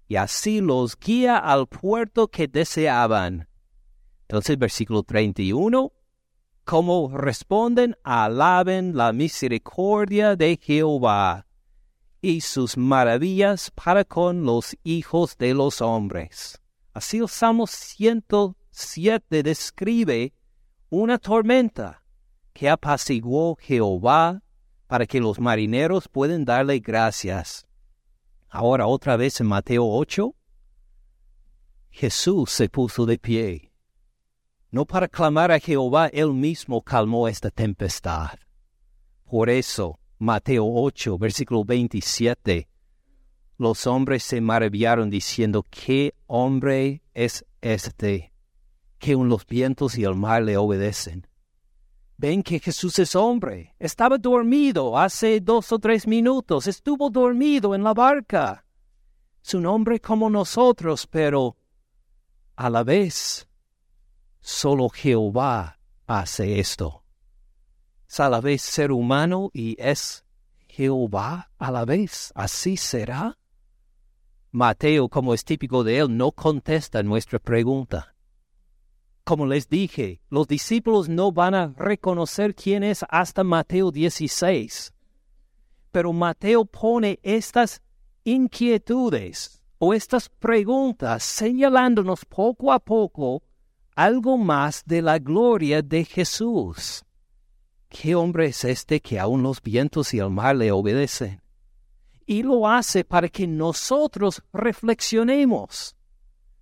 Y 0.06 0.16
así 0.16 0.60
los 0.60 0.98
guía 0.98 1.38
al 1.38 1.66
puerto 1.66 2.28
que 2.28 2.48
deseaban. 2.48 3.48
Entonces, 4.22 4.58
versículo 4.58 5.02
31, 5.02 5.92
como 6.64 7.16
responden, 7.16 7.96
alaben 8.04 8.96
la 8.96 9.12
misericordia 9.12 10.36
de 10.36 10.58
Jehová 10.60 11.46
y 12.20 12.42
sus 12.42 12.76
maravillas 12.76 13.70
para 13.70 14.04
con 14.04 14.44
los 14.44 14.76
hijos 14.84 15.36
de 15.36 15.54
los 15.54 15.80
hombres. 15.80 16.60
Así 16.92 17.18
el 17.18 17.28
Salmo 17.28 17.66
107 18.80 19.42
describe 19.42 20.32
una 20.88 21.18
tormenta 21.18 22.02
que 22.52 22.68
apaciguó 22.68 23.56
Jehová 23.56 24.42
para 24.86 25.06
que 25.06 25.20
los 25.20 25.38
marineros 25.38 26.08
puedan 26.08 26.44
darle 26.44 26.80
gracias. 26.80 27.66
Ahora 28.48 28.86
otra 28.86 29.16
vez 29.16 29.40
en 29.40 29.46
Mateo 29.46 29.86
8, 29.86 30.34
Jesús 31.90 32.50
se 32.50 32.68
puso 32.68 33.06
de 33.06 33.18
pie. 33.18 33.72
No 34.70 34.86
para 34.86 35.08
clamar 35.08 35.52
a 35.52 35.60
Jehová, 35.60 36.08
él 36.08 36.32
mismo 36.32 36.82
calmó 36.82 37.28
esta 37.28 37.50
tempestad. 37.50 38.38
Por 39.24 39.50
eso, 39.50 40.00
Mateo 40.18 40.66
8, 40.66 41.18
versículo 41.18 41.64
27. 41.64 42.68
Los 43.58 43.86
hombres 43.86 44.22
se 44.22 44.40
maravillaron 44.40 45.10
diciendo, 45.10 45.66
¿qué 45.70 46.14
hombre 46.26 47.02
es 47.14 47.44
este 47.60 48.29
que 49.00 49.14
los 49.14 49.44
vientos 49.44 49.98
y 49.98 50.04
el 50.04 50.14
mar 50.14 50.42
le 50.44 50.56
obedecen? 50.56 51.26
Ven 52.16 52.44
que 52.44 52.60
Jesús 52.60 53.00
es 53.00 53.16
hombre. 53.16 53.74
Estaba 53.80 54.18
dormido 54.18 54.96
hace 54.96 55.40
dos 55.40 55.72
o 55.72 55.80
tres 55.80 56.06
minutos. 56.06 56.68
Estuvo 56.68 57.10
dormido 57.10 57.74
en 57.74 57.82
la 57.82 57.94
barca. 57.94 58.64
Es 59.44 59.54
un 59.54 59.66
hombre 59.66 59.98
como 59.98 60.30
nosotros, 60.30 61.08
pero 61.08 61.56
a 62.54 62.70
la 62.70 62.84
vez 62.84 63.48
solo 64.40 64.88
Jehová 64.90 65.80
hace 66.06 66.60
esto 66.60 67.00
es 68.10 68.18
a 68.18 68.28
la 68.28 68.40
vez 68.40 68.62
ser 68.62 68.90
humano 68.90 69.50
y 69.54 69.76
es 69.78 70.24
Jehová 70.66 71.52
a 71.58 71.70
la 71.70 71.84
vez. 71.84 72.32
¿Así 72.34 72.76
será? 72.76 73.38
Mateo, 74.50 75.08
como 75.08 75.32
es 75.32 75.44
típico 75.44 75.84
de 75.84 75.98
él, 75.98 76.16
no 76.16 76.32
contesta 76.32 77.04
nuestra 77.04 77.38
pregunta. 77.38 78.16
Como 79.30 79.46
les 79.46 79.68
dije, 79.68 80.20
los 80.28 80.48
discípulos 80.48 81.08
no 81.08 81.30
van 81.30 81.54
a 81.54 81.68
reconocer 81.76 82.52
quién 82.52 82.82
es 82.82 83.04
hasta 83.08 83.44
Mateo 83.44 83.92
16. 83.92 84.92
Pero 85.92 86.12
Mateo 86.12 86.64
pone 86.64 87.20
estas 87.22 87.80
inquietudes 88.24 89.62
o 89.78 89.94
estas 89.94 90.28
preguntas 90.28 91.22
señalándonos 91.22 92.24
poco 92.24 92.72
a 92.72 92.80
poco 92.80 93.44
algo 93.94 94.36
más 94.36 94.82
de 94.84 95.00
la 95.00 95.20
gloria 95.20 95.80
de 95.80 96.04
Jesús. 96.04 97.04
¿Qué 97.88 98.16
hombre 98.16 98.46
es 98.46 98.64
este 98.64 98.98
que 98.98 99.20
aun 99.20 99.44
los 99.44 99.62
vientos 99.62 100.12
y 100.12 100.18
el 100.18 100.30
mar 100.30 100.56
le 100.56 100.72
obedecen? 100.72 101.40
Y 102.26 102.42
lo 102.42 102.66
hace 102.66 103.04
para 103.04 103.28
que 103.28 103.46
nosotros 103.46 104.42
reflexionemos, 104.52 105.94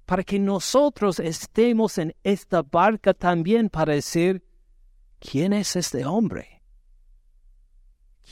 para 0.09 0.25
que 0.25 0.39
nosotros 0.39 1.21
estemos 1.21 1.99
en 1.99 2.17
esta 2.25 2.63
barca 2.63 3.13
también 3.13 3.69
para 3.69 3.93
decir, 3.93 4.43
¿quién 5.19 5.53
es 5.53 5.77
este 5.77 6.07
hombre? 6.07 6.63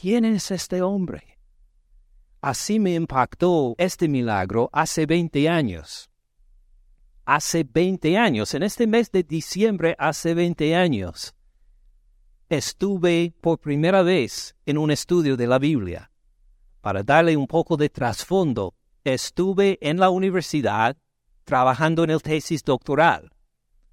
¿Quién 0.00 0.24
es 0.24 0.50
este 0.50 0.80
hombre? 0.80 1.38
Así 2.40 2.80
me 2.80 2.94
impactó 2.94 3.74
este 3.76 4.08
milagro 4.08 4.70
hace 4.72 5.04
20 5.04 5.50
años. 5.50 6.08
Hace 7.26 7.62
20 7.70 8.16
años, 8.16 8.54
en 8.54 8.62
este 8.62 8.86
mes 8.86 9.12
de 9.12 9.22
diciembre, 9.22 9.94
hace 9.98 10.32
20 10.32 10.74
años 10.74 11.34
estuve 12.48 13.34
por 13.42 13.58
primera 13.58 14.02
vez 14.02 14.56
en 14.64 14.78
un 14.78 14.90
estudio 14.90 15.36
de 15.36 15.46
la 15.46 15.58
Biblia. 15.58 16.10
Para 16.80 17.02
darle 17.02 17.36
un 17.36 17.46
poco 17.46 17.76
de 17.76 17.90
trasfondo, 17.90 18.72
estuve 19.04 19.76
en 19.82 19.98
la 19.98 20.08
universidad 20.08 20.96
trabajando 21.46 22.04
en 22.04 22.11
el 22.11 22.20
tesis 22.20 22.62
doctoral. 22.62 23.30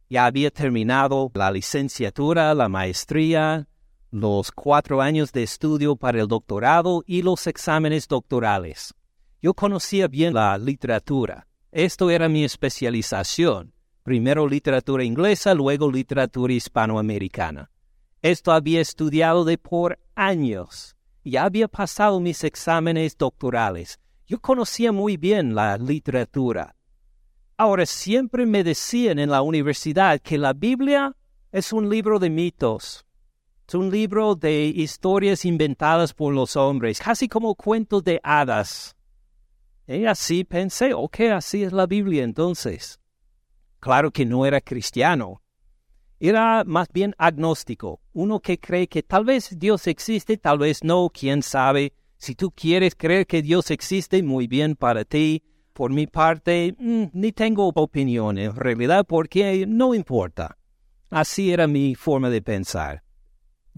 Ya 0.10 0.26
había 0.26 0.52
terminado 0.52 1.32
la 1.34 1.52
licenciatura, 1.52 2.54
la 2.54 2.68
maestría, 2.68 3.68
los 4.12 4.52
cuatro 4.52 5.02
años 5.02 5.32
de 5.32 5.44
estudio 5.44 5.96
para 5.96 6.20
el 6.20 6.28
doctorado 6.28 7.04
y 7.06 7.22
los 7.22 7.48
exámenes 7.48 8.08
doctorales. 8.08 8.94
Yo 9.42 9.54
conocía 9.54 10.08
bien 10.08 10.34
la 10.34 10.58
literatura. 10.58 11.48
Esto 11.72 12.10
era 12.10 12.28
mi 12.28 12.44
especialización. 12.44 13.74
Primero 14.04 14.48
literatura 14.48 15.04
inglesa, 15.04 15.54
luego 15.54 15.92
literatura 15.92 16.54
hispanoamericana. 16.54 17.72
Esto 18.22 18.52
había 18.52 18.82
estudiado 18.82 19.46
de 19.46 19.58
por 19.58 20.00
años. 20.16 20.96
Ya 21.24 21.44
había 21.44 21.68
pasado 21.68 22.20
mis 22.20 22.44
exámenes 22.44 23.18
doctorales. 23.18 24.00
Yo 24.26 24.40
conocía 24.40 24.92
muy 24.92 25.18
bien 25.18 25.56
la 25.56 25.78
literatura. 25.78 26.76
Ahora 27.58 27.86
siempre 27.86 28.46
me 28.46 28.64
decían 28.64 29.20
en 29.20 29.30
la 29.30 29.42
universidad 29.42 30.20
que 30.20 30.38
la 30.38 30.54
Biblia 30.54 31.16
es 31.52 31.72
un 31.72 31.90
libro 31.90 32.20
de 32.20 32.30
mitos. 32.30 33.06
Es 33.68 33.76
un 33.76 33.92
libro 33.92 34.36
de 34.36 34.66
historias 34.66 35.46
inventadas 35.46 36.14
por 36.14 36.34
los 36.34 36.56
hombres, 36.56 37.00
casi 37.00 37.28
como 37.28 37.56
cuentos 37.56 38.04
de 38.04 38.20
hadas. 38.24 38.96
Y 39.88 40.06
así 40.06 40.44
pensé, 40.44 40.94
ok, 40.94 41.20
así 41.36 41.64
es 41.64 41.72
la 41.74 41.86
Biblia 41.86 42.24
entonces. 42.24 43.00
Claro 43.80 44.12
que 44.12 44.26
no 44.26 44.46
era 44.46 44.62
cristiano, 44.62 45.44
era 46.30 46.64
más 46.64 46.88
bien 46.94 47.14
agnóstico, 47.18 48.00
uno 48.14 48.40
que 48.40 48.58
cree 48.58 48.88
que 48.88 49.04
tal 49.04 49.26
vez 49.26 49.60
Dios 49.60 49.88
existe, 49.88 50.38
tal 50.38 50.58
vez 50.58 50.82
no, 50.82 51.10
quién 51.14 51.44
sabe. 51.44 51.92
Si 52.16 52.34
tú 52.34 52.50
quieres 52.52 52.96
creer 52.96 53.28
que 53.28 53.42
Dios 53.42 53.72
existe, 53.72 54.24
muy 54.24 54.48
bien 54.48 54.78
para 54.78 55.04
ti. 55.04 55.44
Por 55.74 55.92
mi 55.92 56.08
parte, 56.08 56.76
mm, 56.78 57.06
ni 57.14 57.32
tengo 57.32 57.68
opinión 57.68 58.38
en 58.38 58.56
realidad 58.56 59.06
porque 59.08 59.66
no 59.68 59.94
importa. 59.94 60.58
Así 61.10 61.52
era 61.52 61.68
mi 61.68 61.96
forma 61.96 62.30
de 62.30 62.42
pensar. 62.42 63.04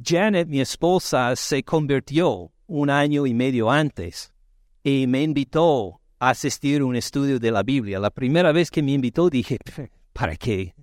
Janet, 0.02 0.48
mi 0.48 0.60
esposa, 0.60 1.36
se 1.36 1.64
convirtió 1.64 2.52
un 2.68 2.90
año 2.90 3.26
y 3.26 3.34
medio 3.34 3.72
antes 3.72 4.34
y 4.84 5.08
me 5.08 5.24
invitó 5.24 6.02
a 6.20 6.30
asistir 6.32 6.82
a 6.82 6.86
un 6.86 6.96
estudio 6.96 7.40
de 7.40 7.52
la 7.52 7.64
Biblia. 7.64 8.00
La 8.00 8.10
primera 8.10 8.52
vez 8.52 8.70
que 8.70 8.84
me 8.84 8.92
invitó 8.92 9.30
dije, 9.30 9.58
¿para 10.14 10.36
qué? 10.36 10.76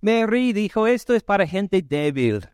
Mary 0.00 0.52
dijo, 0.52 0.86
esto 0.86 1.14
es 1.14 1.22
para 1.22 1.46
gente 1.46 1.82
débil. 1.82 2.48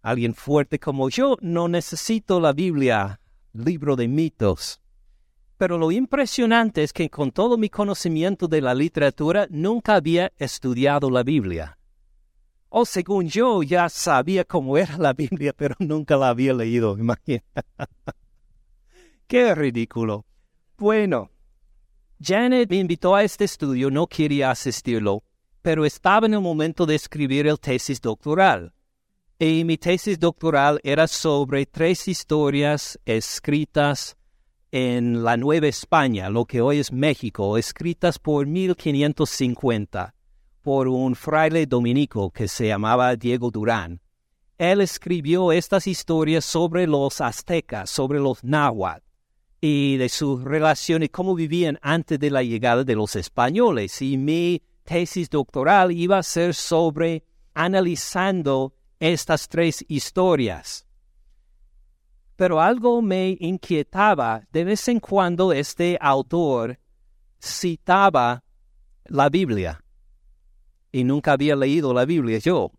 Alguien 0.00 0.34
fuerte 0.34 0.78
como 0.78 1.10
yo 1.10 1.36
no 1.40 1.68
necesito 1.68 2.40
la 2.40 2.52
Biblia 2.52 3.20
libro 3.52 3.96
de 3.96 4.08
mitos. 4.08 4.80
Pero 5.58 5.76
lo 5.76 5.90
impresionante 5.90 6.84
es 6.84 6.92
que 6.92 7.10
con 7.10 7.32
todo 7.32 7.58
mi 7.58 7.68
conocimiento 7.68 8.46
de 8.46 8.60
la 8.60 8.74
literatura 8.74 9.48
nunca 9.50 9.96
había 9.96 10.32
estudiado 10.38 11.10
la 11.10 11.24
Biblia. 11.24 11.76
O 12.68 12.84
según 12.84 13.28
yo 13.28 13.64
ya 13.64 13.88
sabía 13.88 14.44
cómo 14.44 14.78
era 14.78 14.96
la 14.96 15.12
Biblia, 15.12 15.52
pero 15.52 15.74
nunca 15.80 16.16
la 16.16 16.28
había 16.28 16.54
leído, 16.54 16.96
imagina. 16.96 17.42
Qué 19.26 19.54
ridículo. 19.54 20.24
Bueno, 20.76 21.30
Janet 22.22 22.70
me 22.70 22.76
invitó 22.76 23.16
a 23.16 23.24
este 23.24 23.44
estudio, 23.44 23.90
no 23.90 24.06
quería 24.06 24.52
asistirlo, 24.52 25.24
pero 25.60 25.84
estaba 25.84 26.26
en 26.28 26.34
el 26.34 26.40
momento 26.40 26.86
de 26.86 26.94
escribir 26.94 27.48
el 27.48 27.58
tesis 27.58 28.00
doctoral. 28.00 28.72
Y 29.40 29.64
mi 29.64 29.76
tesis 29.76 30.20
doctoral 30.20 30.80
era 30.84 31.08
sobre 31.08 31.66
tres 31.66 32.06
historias 32.06 32.98
escritas 33.04 34.17
en 34.70 35.24
la 35.24 35.36
Nueva 35.36 35.66
España, 35.66 36.28
lo 36.28 36.44
que 36.44 36.60
hoy 36.60 36.78
es 36.78 36.92
México, 36.92 37.56
escritas 37.56 38.18
por 38.18 38.46
1550 38.46 40.14
por 40.62 40.88
un 40.88 41.14
fraile 41.14 41.66
dominico 41.66 42.30
que 42.30 42.48
se 42.48 42.68
llamaba 42.68 43.16
Diego 43.16 43.50
Durán. 43.50 44.00
Él 44.58 44.80
escribió 44.80 45.52
estas 45.52 45.86
historias 45.86 46.44
sobre 46.44 46.86
los 46.86 47.20
aztecas, 47.20 47.88
sobre 47.88 48.18
los 48.18 48.44
náhuatl, 48.44 49.04
y 49.60 49.96
de 49.96 50.08
sus 50.08 50.44
relaciones, 50.44 51.10
cómo 51.10 51.34
vivían 51.34 51.78
antes 51.80 52.18
de 52.18 52.30
la 52.30 52.42
llegada 52.42 52.84
de 52.84 52.94
los 52.94 53.16
españoles. 53.16 54.02
Y 54.02 54.18
mi 54.18 54.62
tesis 54.84 55.30
doctoral 55.30 55.92
iba 55.92 56.18
a 56.18 56.22
ser 56.22 56.54
sobre 56.54 57.24
analizando 57.54 58.74
estas 59.00 59.48
tres 59.48 59.84
historias 59.88 60.87
pero 62.38 62.60
algo 62.60 63.02
me 63.02 63.36
inquietaba. 63.40 64.42
De 64.52 64.62
vez 64.62 64.86
en 64.86 65.00
cuando 65.00 65.52
este 65.52 65.98
autor 66.00 66.78
citaba 67.42 68.44
la 69.06 69.28
Biblia 69.28 69.82
y 70.92 71.02
nunca 71.02 71.32
había 71.32 71.56
leído 71.56 71.92
la 71.92 72.04
Biblia 72.04 72.38
yo. 72.38 72.70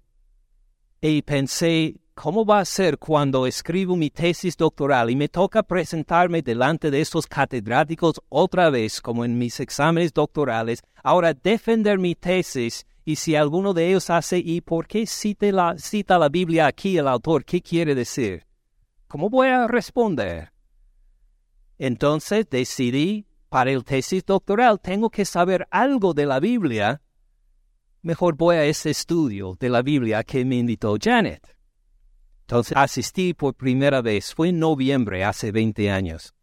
Y 1.02 1.24
pensé, 1.24 2.00
¿cómo 2.14 2.46
va 2.46 2.62
a 2.62 2.66
ser 2.66 2.98
cuando 3.00 3.46
escribo 3.46 3.98
mi 3.98 4.10
tesis 4.10 4.56
doctoral 4.56 5.10
y 5.10 5.18
me 5.18 5.28
toca 5.28 5.62
presentarme 5.62 6.42
delante 6.42 6.90
de 6.90 7.02
estos 7.02 7.28
catedráticos 7.28 8.22
otra 8.30 8.70
vez, 8.70 9.02
como 9.02 9.26
en 9.26 9.38
mis 9.38 9.60
exámenes 9.60 10.14
doctorales, 10.14 10.82
ahora 11.04 11.34
defender 11.34 12.00
mi 12.00 12.16
tesis 12.16 12.86
y 13.04 13.18
si 13.18 13.36
alguno 13.36 13.74
de 13.74 13.90
ellos 13.90 14.10
hace, 14.10 14.38
¿y 14.38 14.62
por 14.62 14.88
qué 14.88 15.06
cita 15.06 15.52
la, 15.52 15.78
cita 15.78 16.18
la 16.18 16.30
Biblia 16.30 16.68
aquí 16.68 16.98
el 16.98 17.10
autor? 17.10 17.44
¿Qué 17.44 17.62
quiere 17.62 17.94
decir? 17.94 18.49
¿Cómo 19.10 19.32
voy 19.32 19.48
a 19.48 19.66
responder? 19.66 20.52
Entonces 21.80 22.48
decidí, 22.48 23.26
para 23.50 23.72
el 23.72 23.84
tesis 23.84 24.24
doctoral 24.24 24.80
tengo 24.80 25.10
que 25.10 25.26
saber 25.26 25.68
algo 25.72 26.14
de 26.14 26.28
la 26.28 26.40
Biblia. 26.40 27.02
Mejor 28.04 28.36
voy 28.36 28.58
a 28.58 28.66
ese 28.66 28.92
estudio 28.92 29.58
de 29.60 29.70
la 29.70 29.82
Biblia 29.82 30.24
que 30.24 30.46
me 30.46 30.58
invitó 30.58 30.96
Janet. 31.02 31.58
Entonces 32.42 32.78
asistí 32.78 33.34
por 33.34 33.56
primera 33.56 34.04
vez, 34.04 34.36
fue 34.36 34.50
en 34.50 34.60
noviembre, 34.60 35.24
hace 35.24 35.52
20 35.52 35.90
años. 35.90 36.36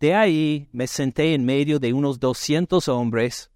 De 0.00 0.14
ahí 0.14 0.70
me 0.72 0.86
senté 0.86 1.34
en 1.34 1.44
medio 1.44 1.78
de 1.78 1.92
unos 1.92 2.18
200 2.18 2.88
hombres. 2.88 3.50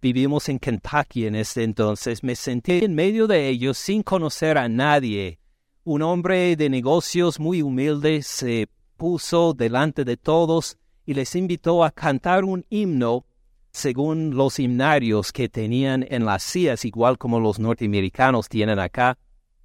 Vivimos 0.00 0.48
en 0.48 0.60
Kentucky 0.60 1.26
en 1.26 1.34
ese 1.34 1.64
entonces. 1.64 2.22
Me 2.22 2.36
senté 2.36 2.84
en 2.84 2.94
medio 2.94 3.26
de 3.26 3.48
ellos 3.48 3.78
sin 3.78 4.04
conocer 4.04 4.56
a 4.56 4.68
nadie 4.68 5.39
un 5.84 6.02
hombre 6.02 6.56
de 6.56 6.68
negocios 6.68 7.40
muy 7.40 7.62
humilde 7.62 8.22
se 8.22 8.68
puso 8.98 9.54
delante 9.54 10.04
de 10.04 10.18
todos 10.18 10.76
y 11.06 11.14
les 11.14 11.34
invitó 11.34 11.84
a 11.84 11.90
cantar 11.90 12.44
un 12.44 12.66
himno 12.68 13.24
según 13.72 14.36
los 14.36 14.58
himnarios 14.58 15.32
que 15.32 15.48
tenían 15.48 16.04
en 16.10 16.26
las 16.26 16.42
sillas, 16.42 16.84
igual 16.84 17.16
como 17.16 17.40
los 17.40 17.58
norteamericanos 17.58 18.48
tienen 18.48 18.78
acá. 18.78 19.16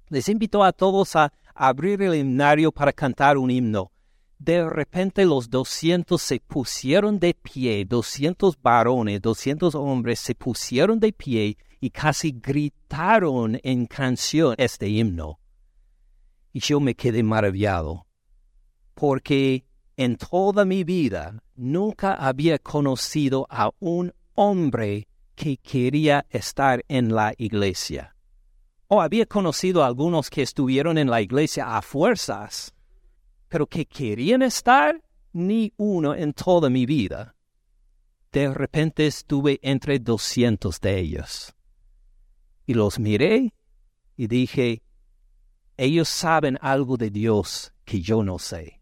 Les 0.08 0.28
invitó 0.28 0.64
a 0.64 0.72
todos 0.72 1.16
a 1.16 1.32
abrir 1.54 2.00
el 2.00 2.14
himnario 2.14 2.72
para 2.72 2.92
cantar 2.92 3.36
un 3.36 3.50
himno. 3.50 3.92
De 4.38 4.68
repente 4.68 5.24
los 5.24 5.50
doscientos 5.50 6.22
se 6.22 6.40
pusieron 6.40 7.18
de 7.18 7.34
pie, 7.34 7.84
doscientos 7.84 8.56
varones, 8.62 9.20
doscientos 9.20 9.74
hombres 9.74 10.20
se 10.20 10.34
pusieron 10.34 10.98
de 10.98 11.12
pie 11.12 11.58
y 11.80 11.90
casi 11.90 12.32
gritaron 12.32 13.58
en 13.62 13.86
canción 13.86 14.54
este 14.56 14.88
himno. 14.88 15.40
Y 16.56 16.60
yo 16.60 16.80
me 16.80 16.94
quedé 16.94 17.22
maravillado, 17.22 18.06
porque 18.94 19.66
en 19.98 20.16
toda 20.16 20.64
mi 20.64 20.84
vida 20.84 21.42
nunca 21.54 22.14
había 22.14 22.58
conocido 22.58 23.46
a 23.50 23.72
un 23.78 24.14
hombre 24.32 25.06
que 25.34 25.58
quería 25.58 26.24
estar 26.30 26.82
en 26.88 27.14
la 27.14 27.34
iglesia. 27.36 28.16
O 28.88 29.02
había 29.02 29.26
conocido 29.26 29.84
a 29.84 29.86
algunos 29.86 30.30
que 30.30 30.40
estuvieron 30.40 30.96
en 30.96 31.10
la 31.10 31.20
iglesia 31.20 31.76
a 31.76 31.82
fuerzas, 31.82 32.74
pero 33.50 33.66
que 33.66 33.84
querían 33.84 34.40
estar, 34.40 35.02
ni 35.34 35.74
uno 35.76 36.14
en 36.14 36.32
toda 36.32 36.70
mi 36.70 36.86
vida. 36.86 37.36
De 38.32 38.48
repente 38.54 39.06
estuve 39.06 39.58
entre 39.60 39.98
doscientos 39.98 40.80
de 40.80 41.00
ellos. 41.00 41.54
Y 42.64 42.72
los 42.72 42.98
miré 42.98 43.52
y 44.16 44.26
dije, 44.26 44.85
ellos 45.76 46.08
saben 46.08 46.58
algo 46.60 46.96
de 46.96 47.10
Dios 47.10 47.72
que 47.84 48.00
yo 48.00 48.22
no 48.22 48.38
sé. 48.38 48.80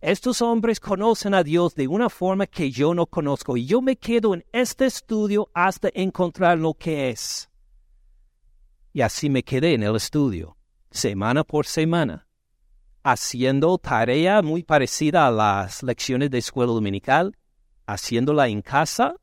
Estos 0.00 0.42
hombres 0.42 0.78
conocen 0.78 1.34
a 1.34 1.42
Dios 1.42 1.74
de 1.74 1.88
una 1.88 2.10
forma 2.10 2.46
que 2.46 2.70
yo 2.70 2.94
no 2.94 3.06
conozco 3.06 3.56
y 3.56 3.66
yo 3.66 3.80
me 3.80 3.96
quedo 3.96 4.34
en 4.34 4.44
este 4.52 4.86
estudio 4.86 5.50
hasta 5.54 5.88
encontrar 5.94 6.58
lo 6.58 6.74
que 6.74 7.08
es. 7.08 7.50
Y 8.92 9.00
así 9.00 9.30
me 9.30 9.42
quedé 9.42 9.74
en 9.74 9.82
el 9.82 9.96
estudio, 9.96 10.56
semana 10.90 11.44
por 11.44 11.66
semana, 11.66 12.28
haciendo 13.02 13.78
tarea 13.78 14.42
muy 14.42 14.62
parecida 14.62 15.26
a 15.26 15.30
las 15.30 15.82
lecciones 15.82 16.30
de 16.30 16.38
escuela 16.38 16.72
dominical, 16.72 17.36
haciéndola 17.86 18.48
en 18.48 18.62
casa, 18.62 19.16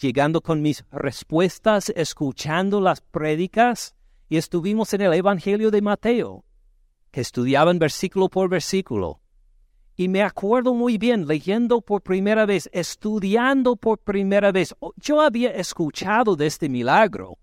llegando 0.00 0.40
con 0.40 0.62
mis 0.62 0.84
respuestas, 0.90 1.90
escuchando 1.96 2.80
las 2.80 3.00
prédicas, 3.00 3.95
y 4.28 4.36
estuvimos 4.36 4.92
en 4.94 5.02
el 5.02 5.14
Evangelio 5.14 5.70
de 5.70 5.82
Mateo, 5.82 6.44
que 7.10 7.20
estudiaban 7.20 7.78
versículo 7.78 8.28
por 8.28 8.48
versículo. 8.48 9.20
Y 9.96 10.08
me 10.08 10.22
acuerdo 10.22 10.74
muy 10.74 10.98
bien 10.98 11.26
leyendo 11.26 11.80
por 11.80 12.02
primera 12.02 12.44
vez, 12.44 12.68
estudiando 12.72 13.76
por 13.76 13.98
primera 13.98 14.52
vez. 14.52 14.74
Yo 14.96 15.20
había 15.20 15.50
escuchado 15.52 16.36
de 16.36 16.46
este 16.46 16.68
milagro, 16.68 17.38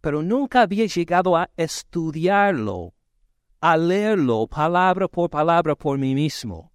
pero 0.00 0.22
nunca 0.22 0.62
había 0.62 0.86
llegado 0.86 1.36
a 1.36 1.50
estudiarlo, 1.56 2.94
a 3.60 3.76
leerlo 3.76 4.46
palabra 4.46 5.08
por 5.08 5.30
palabra 5.30 5.74
por 5.74 5.98
mí 5.98 6.14
mismo. 6.14 6.72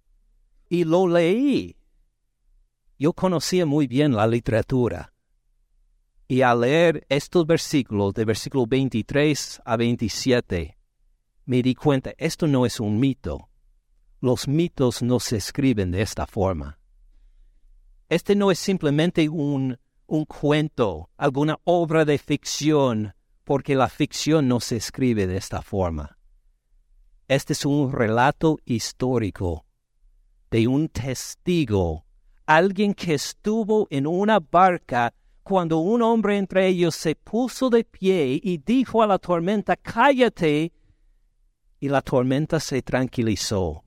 Y 0.68 0.84
lo 0.84 1.06
leí. 1.06 1.76
Yo 2.98 3.12
conocía 3.12 3.64
muy 3.64 3.86
bien 3.86 4.14
la 4.14 4.26
literatura 4.26 5.15
y 6.28 6.42
al 6.42 6.62
leer 6.62 7.06
estos 7.08 7.46
versículos, 7.46 8.14
de 8.14 8.24
versículo 8.24 8.66
23 8.66 9.62
a 9.64 9.76
27, 9.76 10.76
me 11.44 11.62
di 11.62 11.74
cuenta, 11.74 12.12
esto 12.18 12.46
no 12.46 12.66
es 12.66 12.80
un 12.80 12.98
mito. 12.98 13.48
Los 14.20 14.48
mitos 14.48 15.02
no 15.02 15.20
se 15.20 15.36
escriben 15.36 15.92
de 15.92 16.02
esta 16.02 16.26
forma. 16.26 16.78
Este 18.08 18.34
no 18.34 18.50
es 18.50 18.58
simplemente 18.58 19.28
un, 19.28 19.78
un 20.06 20.24
cuento, 20.24 21.10
alguna 21.16 21.58
obra 21.64 22.04
de 22.04 22.18
ficción, 22.18 23.14
porque 23.44 23.76
la 23.76 23.88
ficción 23.88 24.48
no 24.48 24.58
se 24.58 24.76
escribe 24.76 25.28
de 25.28 25.36
esta 25.36 25.62
forma. 25.62 26.18
Este 27.28 27.52
es 27.52 27.64
un 27.64 27.92
relato 27.92 28.58
histórico 28.64 29.66
de 30.50 30.66
un 30.66 30.88
testigo, 30.88 32.06
alguien 32.46 32.94
que 32.94 33.14
estuvo 33.14 33.86
en 33.90 34.06
una 34.06 34.40
barca 34.40 35.12
cuando 35.46 35.78
un 35.78 36.02
hombre 36.02 36.38
entre 36.38 36.66
ellos 36.66 36.96
se 36.96 37.14
puso 37.14 37.70
de 37.70 37.84
pie 37.84 38.40
y 38.42 38.58
dijo 38.58 39.00
a 39.00 39.06
la 39.06 39.16
tormenta, 39.16 39.76
cállate, 39.76 40.72
y 41.78 41.88
la 41.88 42.02
tormenta 42.02 42.58
se 42.58 42.82
tranquilizó. 42.82 43.84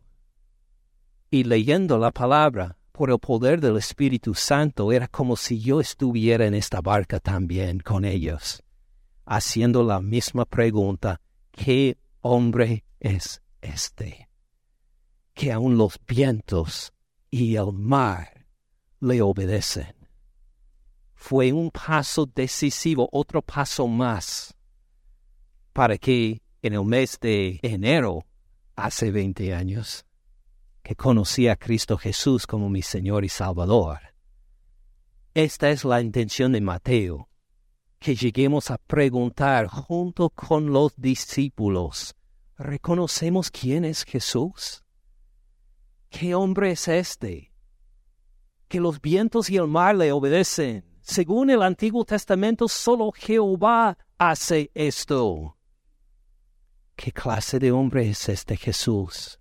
Y 1.29 1.43
leyendo 1.43 1.97
la 1.97 2.11
palabra, 2.11 2.77
por 2.93 3.11
el 3.11 3.19
poder 3.19 3.59
del 3.59 3.75
Espíritu 3.75 4.33
Santo, 4.35 4.93
era 4.93 5.09
como 5.09 5.35
si 5.35 5.59
yo 5.59 5.81
estuviera 5.81 6.45
en 6.45 6.53
esta 6.53 6.79
barca 6.79 7.19
también 7.19 7.81
con 7.81 8.05
ellos, 8.05 8.63
haciendo 9.25 9.83
la 9.83 9.99
misma 9.99 10.45
pregunta, 10.45 11.19
¿qué 11.51 11.97
hombre 12.21 12.85
es 13.01 13.41
este? 13.59 14.29
Que 15.33 15.51
aun 15.51 15.77
los 15.77 15.99
vientos 16.07 16.93
y 17.29 17.57
el 17.57 17.73
mar 17.73 18.45
le 19.01 19.21
obedecen 19.21 19.98
fue 21.19 21.51
un 21.51 21.69
paso 21.69 22.25
decisivo, 22.25 23.09
otro 23.11 23.41
paso 23.41 23.87
más, 23.87 24.55
para 25.73 25.97
que 25.97 26.41
en 26.61 26.73
el 26.73 26.85
mes 26.85 27.19
de 27.19 27.59
enero, 27.61 28.25
hace 28.77 29.11
20 29.11 29.53
años, 29.53 30.05
que 30.81 30.95
conocía 30.95 31.51
a 31.51 31.55
Cristo 31.57 31.97
Jesús 31.97 32.47
como 32.47 32.69
mi 32.69 32.81
Señor 32.81 33.25
y 33.25 33.29
Salvador. 33.29 33.99
Esta 35.33 35.69
es 35.69 35.83
la 35.83 36.01
intención 36.01 36.53
de 36.53 36.61
Mateo, 36.61 37.27
que 37.99 38.15
lleguemos 38.15 38.71
a 38.71 38.77
preguntar 38.77 39.67
junto 39.67 40.29
con 40.29 40.71
los 40.71 40.95
discípulos, 40.95 42.15
¿reconocemos 42.57 43.51
quién 43.51 43.83
es 43.83 44.05
Jesús? 44.05 44.85
¿Qué 46.09 46.33
hombre 46.33 46.71
es 46.71 46.87
este? 46.87 47.51
Que 48.69 48.79
los 48.79 49.01
vientos 49.01 49.49
y 49.49 49.57
el 49.57 49.67
mar 49.67 49.95
le 49.95 50.13
obedecen. 50.13 50.88
Según 51.09 51.49
el 51.49 51.63
Antiguo 51.63 52.05
Testamento, 52.05 52.67
solo 52.67 53.11
Jehová 53.11 53.97
hace 54.19 54.69
esto. 54.75 55.57
¿Qué 56.95 57.11
clase 57.11 57.57
de 57.57 57.71
hombre 57.71 58.07
es 58.11 58.29
este 58.29 58.55
Jesús? 58.55 59.39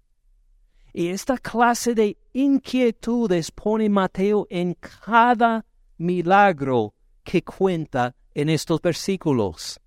Y 0.95 1.09
esta 1.09 1.37
clase 1.37 1.95
de 1.95 2.17
inquietudes 2.33 3.51
pone 3.51 3.91
Mateo 3.91 4.47
en 4.49 4.79
cada 4.81 5.67
milagro 5.99 6.95
que 7.23 7.43
cuenta 7.45 8.17
en 8.33 8.49
estos 8.49 8.81
versículos. 8.81 9.79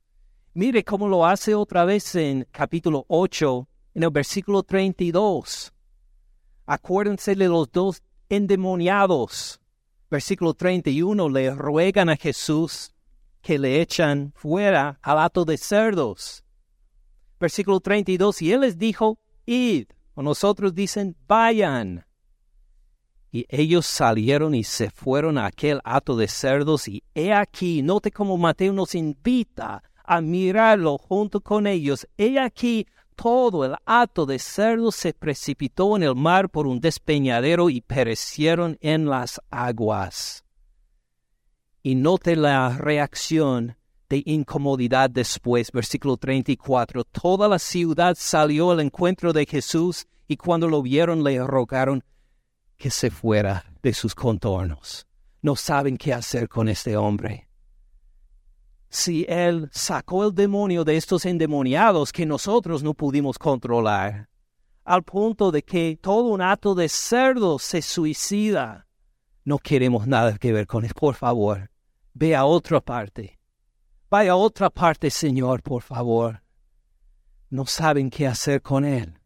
Mire 0.54 0.84
cómo 0.84 1.08
lo 1.08 1.26
hace 1.26 1.56
otra 1.56 1.84
vez 1.84 2.14
en 2.14 2.48
capítulo 2.52 3.06
8, 3.08 3.68
en 3.96 4.04
el 4.04 4.12
versículo 4.12 4.62
32. 4.62 5.74
Acuérdense 6.68 7.34
de 7.34 7.48
los 7.48 7.72
dos 7.72 8.04
endemoniados. 8.30 9.61
Versículo 10.12 10.54
31, 10.54 11.30
le 11.30 11.56
ruegan 11.56 12.10
a 12.10 12.18
Jesús 12.18 12.94
que 13.42 13.58
le 13.58 13.82
echan 13.82 14.34
fuera 14.36 15.00
al 15.02 15.20
hato 15.20 15.46
de 15.46 15.58
cerdos. 15.58 16.44
Versículo 17.40 17.80
32, 17.80 18.42
y 18.42 18.52
él 18.52 18.60
les 18.60 18.78
dijo, 18.78 19.20
id, 19.46 19.88
o 20.14 20.22
nosotros 20.22 20.76
dicen, 20.76 21.16
vayan. 21.30 22.06
Y 23.32 23.46
ellos 23.48 23.86
salieron 23.86 24.54
y 24.54 24.66
se 24.66 24.90
fueron 24.92 25.38
a 25.38 25.46
aquel 25.46 25.80
hato 25.86 26.18
de 26.18 26.28
cerdos, 26.28 26.90
y 26.90 27.04
he 27.16 27.32
aquí, 27.32 27.82
note 27.82 28.12
cómo 28.12 28.36
Mateo 28.36 28.74
nos 28.74 28.96
invita 28.96 29.82
a 30.04 30.20
mirarlo 30.20 30.98
junto 30.98 31.40
con 31.40 31.66
ellos. 31.66 32.06
He 32.18 32.38
aquí, 32.38 32.86
todo 33.22 33.66
el 33.66 33.76
hato 33.86 34.26
de 34.26 34.40
cerdos 34.40 34.96
se 34.96 35.14
precipitó 35.14 35.96
en 35.96 36.02
el 36.02 36.16
mar 36.16 36.50
por 36.50 36.66
un 36.66 36.80
despeñadero 36.80 37.70
y 37.70 37.82
perecieron 37.82 38.80
en 38.82 39.08
las 39.08 39.40
aguas. 39.52 40.44
Y 41.84 41.94
note 41.94 42.36
la 42.36 42.76
reacción 42.78 43.78
de 44.10 44.24
incomodidad 44.26 45.10
después, 45.10 45.72
versículo 45.72 46.18
34. 46.18 47.04
Toda 47.04 47.48
la 47.48 47.60
ciudad 47.60 48.16
salió 48.18 48.72
al 48.72 48.80
encuentro 48.80 49.34
de 49.34 49.46
Jesús 49.46 50.08
y 50.28 50.38
cuando 50.38 50.68
lo 50.68 50.82
vieron 50.82 51.24
le 51.24 51.46
rogaron 51.46 52.04
que 52.76 52.90
se 52.90 53.12
fuera 53.12 53.66
de 53.84 53.94
sus 53.94 54.16
contornos. 54.16 55.06
No 55.44 55.56
saben 55.56 55.96
qué 55.98 56.12
hacer 56.12 56.50
con 56.50 56.68
este 56.70 56.98
hombre. 56.98 57.51
Si 58.94 59.26
él 59.30 59.70
sacó 59.72 60.26
el 60.26 60.36
demonio 60.36 60.84
de 60.84 60.98
estos 60.98 61.26
endemoniados 61.26 62.12
que 62.12 62.26
nosotros 62.26 62.84
no 62.84 62.94
pudimos 62.94 63.40
controlar, 63.40 64.28
al 64.84 65.04
punto 65.04 65.50
de 65.50 65.64
que 65.64 65.98
todo 66.02 66.26
un 66.26 66.42
acto 66.42 66.76
de 66.76 66.90
cerdo 66.90 67.58
se 67.58 67.82
suicida, 67.82 68.90
no 69.46 69.60
queremos 69.60 70.08
nada 70.08 70.38
que 70.38 70.52
ver 70.52 70.68
con 70.68 70.84
él. 70.84 70.92
Por 70.94 71.16
favor, 71.16 71.72
ve 72.14 72.36
a 72.36 72.44
otra 72.44 72.82
parte. 72.82 73.40
Vaya 74.10 74.34
a 74.34 74.36
otra 74.36 74.70
parte, 74.70 75.10
Señor, 75.10 75.64
por 75.64 75.84
favor. 75.84 76.44
No 77.50 77.66
saben 77.66 78.10
qué 78.10 78.28
hacer 78.28 78.62
con 78.62 78.84
él. 78.84 79.18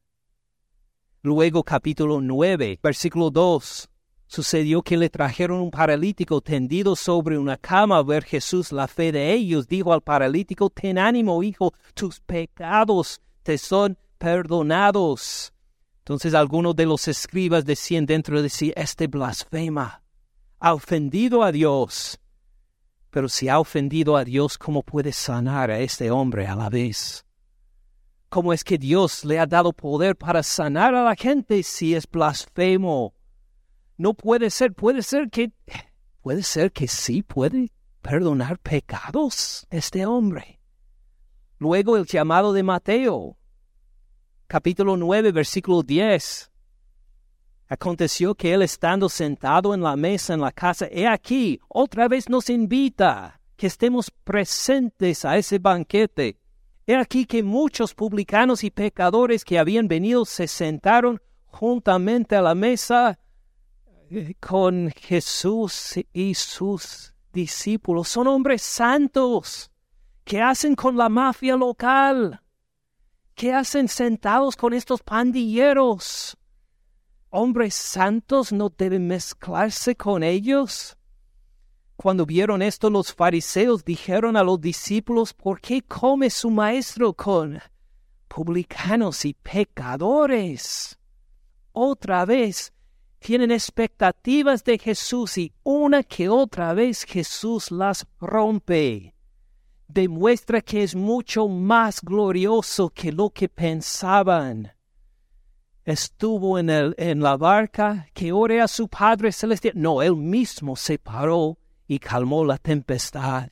Luego 1.23 1.63
capítulo 1.63 2.21
9, 2.21 2.81
versículo 2.83 3.31
2. 3.31 3.89
Sucedió 4.27 4.81
que 4.81 4.97
le 4.97 5.09
trajeron 5.09 5.59
un 5.59 5.71
paralítico 5.71 6.41
tendido 6.41 6.95
sobre 6.95 7.37
una 7.37 7.57
cama 7.57 7.97
a 7.97 8.03
ver 8.03 8.23
Jesús 8.23 8.71
la 8.71 8.87
fe 8.87 9.11
de 9.11 9.33
ellos. 9.33 9.67
Dijo 9.67 9.93
al 9.93 10.01
paralítico, 10.01 10.69
ten 10.69 10.97
ánimo, 10.97 11.43
hijo, 11.43 11.73
tus 11.93 12.19
pecados 12.19 13.21
te 13.43 13.57
son 13.57 13.97
perdonados. 14.17 15.53
Entonces 15.99 16.33
algunos 16.33 16.75
de 16.75 16.85
los 16.85 17.07
escribas 17.07 17.65
decían 17.65 18.05
dentro 18.05 18.41
de 18.41 18.49
sí, 18.49 18.73
este 18.75 19.07
blasfema, 19.07 20.01
ha 20.59 20.73
ofendido 20.73 21.43
a 21.43 21.51
Dios. 21.51 22.19
Pero 23.11 23.29
si 23.29 23.47
ha 23.47 23.59
ofendido 23.59 24.17
a 24.17 24.23
Dios, 24.23 24.57
¿cómo 24.57 24.83
puede 24.83 25.11
sanar 25.11 25.71
a 25.71 25.79
este 25.79 26.11
hombre 26.11 26.47
a 26.47 26.55
la 26.55 26.69
vez? 26.69 27.25
¿Cómo 28.29 28.51
es 28.51 28.63
que 28.63 28.77
Dios 28.77 29.23
le 29.23 29.39
ha 29.39 29.45
dado 29.45 29.71
poder 29.71 30.15
para 30.15 30.43
sanar 30.43 30.93
a 30.95 31.03
la 31.03 31.15
gente 31.15 31.63
si 31.63 31.95
es 31.95 32.05
blasfemo? 32.09 33.13
No 33.97 34.13
puede 34.13 34.49
ser, 34.49 34.73
puede 34.73 35.01
ser 35.01 35.29
que, 35.29 35.51
puede 36.21 36.43
ser 36.43 36.71
que 36.71 36.87
sí 36.87 37.23
puede 37.23 37.71
perdonar 38.01 38.59
pecados 38.59 39.65
este 39.69 40.05
hombre. 40.05 40.59
Luego 41.57 41.95
el 41.95 42.05
llamado 42.05 42.51
de 42.51 42.63
Mateo, 42.63 43.37
capítulo 44.47 44.97
9, 44.97 45.31
versículo 45.31 45.81
10. 45.81 46.51
Aconteció 47.67 48.35
que 48.35 48.53
él 48.53 48.61
estando 48.61 49.07
sentado 49.07 49.73
en 49.73 49.81
la 49.81 49.95
mesa 49.95 50.33
en 50.33 50.41
la 50.41 50.51
casa, 50.51 50.87
he 50.91 51.07
aquí, 51.07 51.59
otra 51.69 52.07
vez 52.07 52.29
nos 52.29 52.49
invita 52.49 53.39
que 53.55 53.67
estemos 53.67 54.11
presentes 54.11 55.23
a 55.23 55.37
ese 55.37 55.57
banquete. 55.57 56.37
He 56.85 56.95
aquí 56.95 57.25
que 57.25 57.41
muchos 57.41 57.95
publicanos 57.95 58.63
y 58.63 58.69
pecadores 58.69 59.45
que 59.45 59.57
habían 59.57 59.87
venido 59.87 60.25
se 60.25 60.47
sentaron 60.47 61.21
juntamente 61.45 62.35
a 62.35 62.41
la 62.41 62.53
mesa 62.53 63.17
con 64.39 64.91
Jesús 64.91 65.99
y 66.13 66.33
sus 66.35 67.13
discípulos. 67.33 68.07
Son 68.09 68.27
hombres 68.27 68.61
santos 68.61 69.71
que 70.23 70.41
hacen 70.41 70.75
con 70.75 70.97
la 70.97 71.09
mafia 71.09 71.55
local, 71.55 72.41
que 73.35 73.53
hacen 73.53 73.87
sentados 73.87 74.55
con 74.55 74.73
estos 74.73 75.01
pandilleros. 75.01 76.37
Hombres 77.29 77.73
santos 77.75 78.51
no 78.51 78.69
deben 78.69 79.07
mezclarse 79.07 79.95
con 79.95 80.23
ellos. 80.23 80.97
Cuando 81.95 82.25
vieron 82.25 82.61
esto 82.61 82.89
los 82.89 83.13
fariseos 83.13 83.83
dijeron 83.85 84.35
a 84.35 84.43
los 84.43 84.59
discípulos, 84.59 85.33
¿por 85.33 85.61
qué 85.61 85.81
come 85.81 86.29
su 86.29 86.49
maestro 86.49 87.13
con 87.13 87.59
publicanos 88.27 89.25
y 89.25 89.33
pecadores? 89.33 90.99
Otra 91.71 92.25
vez 92.25 92.74
tienen 93.25 93.49
expectativas 93.49 94.63
de 94.63 94.77
Jesús 94.77 95.39
y 95.39 95.51
una 95.63 96.03
que 96.03 96.29
otra 96.29 96.75
vez 96.75 97.05
Jesús 97.05 97.71
las 97.71 98.05
rompe. 98.21 99.15
Demuestra 99.87 100.61
que 100.61 100.83
es 100.83 100.93
mucho 100.93 101.47
más 101.47 102.01
glorioso 102.03 102.91
que 102.91 103.11
lo 103.11 103.31
que 103.31 103.49
pensaban. 103.49 104.73
Estuvo 105.83 106.59
en, 106.59 106.69
el, 106.69 106.93
en 106.99 107.19
la 107.19 107.35
barca 107.35 108.05
que 108.13 108.31
ore 108.31 108.61
a 108.61 108.67
su 108.67 108.87
Padre 108.87 109.31
Celestial. 109.31 109.73
No, 109.75 110.03
él 110.03 110.15
mismo 110.15 110.75
se 110.75 110.99
paró 110.99 111.57
y 111.87 111.97
calmó 111.97 112.45
la 112.45 112.59
tempestad. 112.59 113.49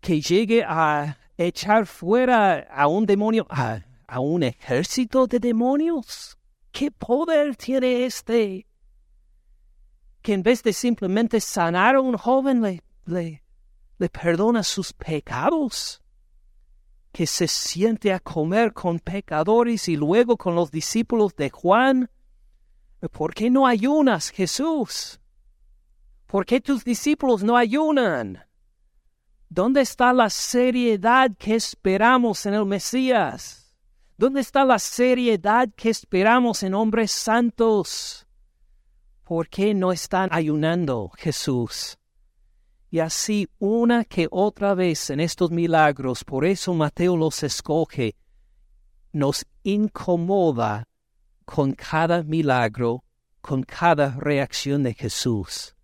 Que 0.00 0.22
llegue 0.22 0.64
a 0.66 1.18
echar 1.36 1.84
fuera 1.84 2.60
a 2.60 2.86
un 2.86 3.04
demonio, 3.04 3.46
a, 3.50 3.82
un 4.20 4.42
ejército 4.42 5.26
de 5.26 5.38
demonios. 5.38 6.37
¿Qué 6.72 6.90
poder 6.90 7.56
tiene 7.56 8.04
este? 8.04 8.66
Que 10.22 10.34
en 10.34 10.42
vez 10.42 10.62
de 10.62 10.72
simplemente 10.72 11.40
sanar 11.40 11.96
a 11.96 12.00
un 12.00 12.16
joven, 12.16 12.62
le, 12.62 12.82
le, 13.98 14.08
perdona 14.08 14.62
sus 14.62 14.92
pecados. 14.92 16.02
Que 17.12 17.26
se 17.26 17.48
siente 17.48 18.12
a 18.12 18.20
comer 18.20 18.72
con 18.72 18.98
pecadores 18.98 19.88
y 19.88 19.96
luego 19.96 20.36
con 20.36 20.54
los 20.54 20.70
discípulos 20.70 21.34
de 21.36 21.50
Juan. 21.50 22.10
¿Por 23.12 23.32
qué 23.32 23.48
no 23.48 23.66
ayunas, 23.66 24.30
Jesús? 24.30 25.20
¿Por 26.26 26.44
qué 26.44 26.60
tus 26.60 26.84
discípulos 26.84 27.42
no 27.42 27.56
ayunan? 27.56 28.44
¿Dónde 29.48 29.80
está 29.80 30.12
la 30.12 30.28
seriedad 30.28 31.30
que 31.38 31.54
esperamos 31.54 32.44
en 32.44 32.54
el 32.54 32.66
Mesías? 32.66 33.67
¿Dónde 34.18 34.40
está 34.40 34.64
la 34.66 34.78
seriedad 34.78 35.68
que 35.74 35.88
esperamos 35.88 36.62
en 36.62 36.74
hombres 36.74 37.10
santos? 37.12 38.26
¿Por 39.24 39.48
qué 39.48 39.72
no 39.72 39.92
están 39.92 40.28
ayunando, 40.32 41.10
Jesús? 41.16 41.96
Y 42.90 42.98
así 42.98 43.48
una 43.58 44.04
que 44.04 44.28
otra 44.30 44.74
vez 44.74 45.08
en 45.08 45.20
estos 45.20 45.50
milagros, 45.50 46.24
por 46.24 46.44
eso 46.44 46.74
Mateo 46.74 47.16
los 47.16 47.42
escoge, 47.42 48.16
nos 49.12 49.46
incomoda 49.62 50.88
con 51.46 51.72
cada 51.72 52.22
milagro, 52.22 53.04
con 53.40 53.62
cada 53.62 54.16
reacción 54.18 54.82
de 54.82 54.92
Jesús 54.92 55.74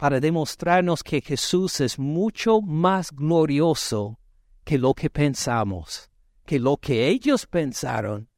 para 0.00 0.18
demostrarnos 0.18 1.04
que 1.04 1.20
Jesús 1.20 1.78
es 1.82 1.98
mucho 1.98 2.62
más 2.62 3.12
glorioso 3.12 4.18
que 4.64 4.78
lo 4.78 4.94
que 4.94 5.10
pensamos, 5.10 6.09
que 6.50 6.58
lo 6.58 6.78
que 6.78 7.06
ellos 7.06 7.46
pensaron 7.46 8.28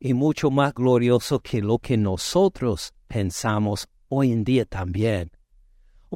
y 0.00 0.12
mucho 0.12 0.50
más 0.50 0.74
glorioso 0.74 1.38
que 1.38 1.62
lo 1.62 1.78
que 1.78 1.96
nosotros 1.96 2.92
pensamos 3.06 3.86
hoy 4.08 4.32
en 4.32 4.42
día 4.42 4.64
también. 4.64 5.30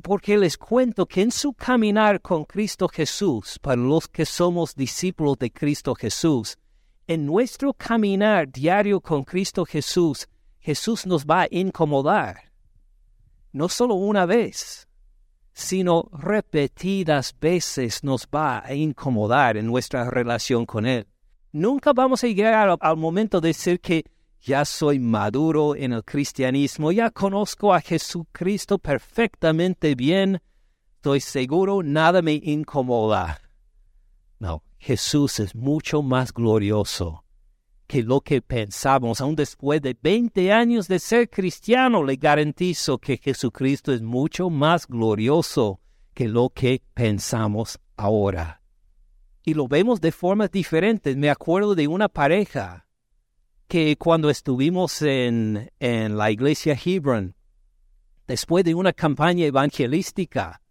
Porque 0.03 0.37
les 0.37 0.59
cuento 0.59 1.07
que 1.07 1.23
en 1.23 1.31
su 1.31 1.53
caminar 1.53 2.21
con 2.21 2.45
Cristo 2.45 2.89
Jesús, 2.89 3.61
para 3.61 3.81
los 3.81 4.09
que 4.09 4.27
somos 4.27 4.75
discípulos 4.75 5.39
de 5.39 5.53
Cristo 5.53 5.95
Jesús, 5.95 6.59
en 7.07 7.25
nuestro 7.25 7.73
caminar 7.73 8.51
diario 8.51 9.01
con 9.01 9.23
Cristo 9.23 9.65
Jesús, 9.65 10.27
Jesús 10.59 11.07
nos 11.07 11.25
va 11.25 11.43
a 11.43 11.49
incomodar. 11.53 12.51
No 13.53 13.69
solo 13.69 13.95
una 13.95 14.27
vez, 14.27 14.89
sino 15.53 16.11
repetidas 16.13 17.33
veces 17.39 18.03
nos 18.03 18.27
va 18.27 18.67
a 18.67 18.75
incomodar 18.75 19.57
en 19.57 19.69
nuestra 19.69 20.11
relación 20.11 20.67
con 20.67 20.87
Él. 20.87 21.07
Nunca 21.55 21.93
vamos 21.93 22.25
a 22.25 22.27
llegar 22.27 22.77
al, 22.81 22.97
momento 22.97 23.41
de 23.41 23.51
decir 23.51 23.79
que 23.79 24.05
ya 24.41 24.65
soy 24.65 24.99
maduro 24.99 25.77
en 25.77 25.93
el 25.93 26.03
cristianismo, 26.03 26.91
ya 26.91 27.13
conozco 27.13 27.73
a 27.73 27.81
Jesucristo 27.81 28.77
perfectamente 28.77 29.95
bien, 29.95 30.43
estoy 30.97 31.21
seguro, 31.21 31.85
nada 31.85 32.23
me 32.23 32.33
incomoda. 32.33 33.41
No, 34.41 34.65
Jesús 34.79 35.39
es 35.39 35.55
mucho 35.55 36.03
más 36.03 36.33
glorioso 36.33 37.25
que 37.87 38.03
lo 38.03 38.21
que 38.21 38.43
pensamos. 38.43 39.21
Aún 39.21 39.37
después 39.37 39.81
de 39.81 39.97
20 40.03 40.53
años 40.53 40.89
de 40.89 40.99
ser 40.99 41.31
cristiano, 41.31 42.03
le 42.03 42.17
garantizo 42.17 42.99
que 42.99 43.17
Jesucristo 43.17 43.93
es 43.93 44.03
mucho 44.03 44.51
más 44.51 44.89
glorioso 44.89 45.79
que 46.15 46.27
lo 46.27 46.51
que 46.51 46.83
pensamos 46.95 47.79
ahora 47.97 48.64
y 49.45 49.55
lo 49.55 49.69
vemos 49.69 50.01
de 50.01 50.11
formas 50.11 50.51
diferentes. 50.51 51.17
Me 51.17 51.31
acuerdo 51.31 51.75
de 51.75 51.87
una 51.87 52.09
pareja 52.09 52.87
que 53.69 53.97
cuando 53.97 54.31
estuvimos 54.31 55.03
en, 55.03 55.71
en 55.79 56.17
la 56.17 56.31
iglesia 56.31 56.77
Hebron, 56.83 57.35
después 58.27 58.65
de 58.65 58.75
una 58.75 58.93
campaña 58.93 59.45
evangelística, 59.45 60.63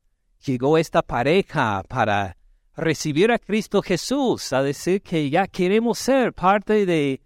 llegó 0.43 0.77
esta 0.77 1.03
pareja 1.03 1.83
para 1.87 2.35
recibir 2.75 3.31
a 3.31 3.37
Cristo 3.37 3.83
Jesús, 3.83 4.51
a 4.53 4.63
decir 4.63 5.03
que 5.03 5.29
ya 5.29 5.47
queremos 5.47 5.99
ser 5.99 6.33
parte 6.33 6.87
de, 6.87 7.21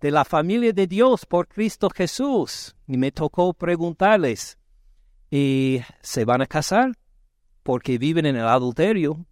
de 0.00 0.10
la 0.12 0.24
familia 0.24 0.72
de 0.72 0.86
Dios 0.86 1.26
por 1.26 1.48
Cristo 1.48 1.90
Jesús. 1.90 2.76
Y 2.86 2.96
me 2.96 3.10
tocó 3.10 3.52
preguntarles, 3.54 4.56
¿y 5.30 5.80
se 6.00 6.24
van 6.24 6.42
a 6.42 6.46
casar? 6.46 6.92
Porque 7.64 7.98
viven 7.98 8.26
en 8.26 8.36
el 8.36 8.46
adulterio 8.46 9.26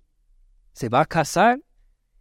se 0.72 0.88
va 0.88 1.00
a 1.00 1.06
casar. 1.06 1.60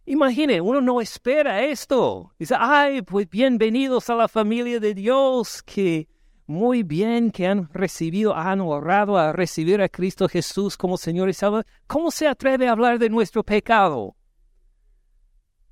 Imagine, 0.06 0.60
uno 0.60 0.80
no 0.80 1.00
espera 1.00 1.62
esto. 1.62 2.32
Dice, 2.38 2.54
ay, 2.58 3.02
pues 3.02 3.28
bienvenidos 3.28 4.10
a 4.10 4.14
la 4.14 4.28
familia 4.28 4.80
de 4.80 4.94
Dios, 4.94 5.62
que 5.62 6.08
muy 6.46 6.82
bien 6.82 7.30
que 7.30 7.46
han 7.46 7.68
recibido, 7.72 8.34
han 8.34 8.60
honrado 8.60 9.16
a 9.16 9.32
recibir 9.32 9.80
a 9.80 9.88
Cristo 9.88 10.28
Jesús 10.28 10.76
como 10.76 10.96
Señor 10.96 11.28
y 11.28 11.32
Salvador. 11.32 11.66
¿Cómo 11.86 12.10
se 12.10 12.26
atreve 12.26 12.66
a 12.66 12.72
hablar 12.72 12.98
de 12.98 13.08
nuestro 13.08 13.44
pecado? 13.44 14.16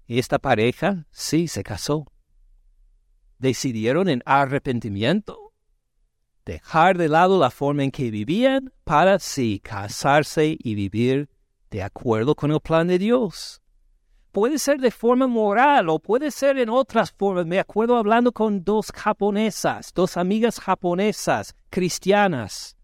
Y 0.07 0.19
esta 0.19 0.39
pareja 0.39 1.07
sí 1.11 1.49
se 1.49 1.65
casó. 1.65 2.07
Decidieron 3.39 4.09
en 4.09 4.23
arrepentimiento 4.25 5.53
dejar 6.49 6.97
de 6.97 7.09
lado 7.09 7.39
la 7.39 7.51
forma 7.51 7.85
en 7.85 7.91
que 7.91 8.11
vivían 8.11 8.73
para 8.85 9.19
sí 9.19 9.61
casarse 9.63 10.57
y 10.59 10.75
vivir 10.75 11.29
de 11.71 11.83
acuerdo 11.83 12.35
con 12.35 12.51
el 12.51 12.61
plan 12.61 12.89
de 12.89 12.99
Dios. 12.99 13.61
Puede 14.33 14.59
ser 14.59 14.79
de 14.79 14.91
forma 14.91 15.27
moral 15.27 15.89
o 15.89 15.99
puede 15.99 16.31
ser 16.31 16.59
en 16.59 16.69
otras 16.69 17.13
formas. 17.13 17.47
Me 17.47 17.59
acuerdo 17.59 17.97
hablando 17.97 18.33
con 18.33 18.63
dos 18.63 18.93
japonesas, 18.95 19.93
dos 19.95 20.17
amigas 20.17 20.61
japonesas 20.61 21.55
cristianas 21.71 22.77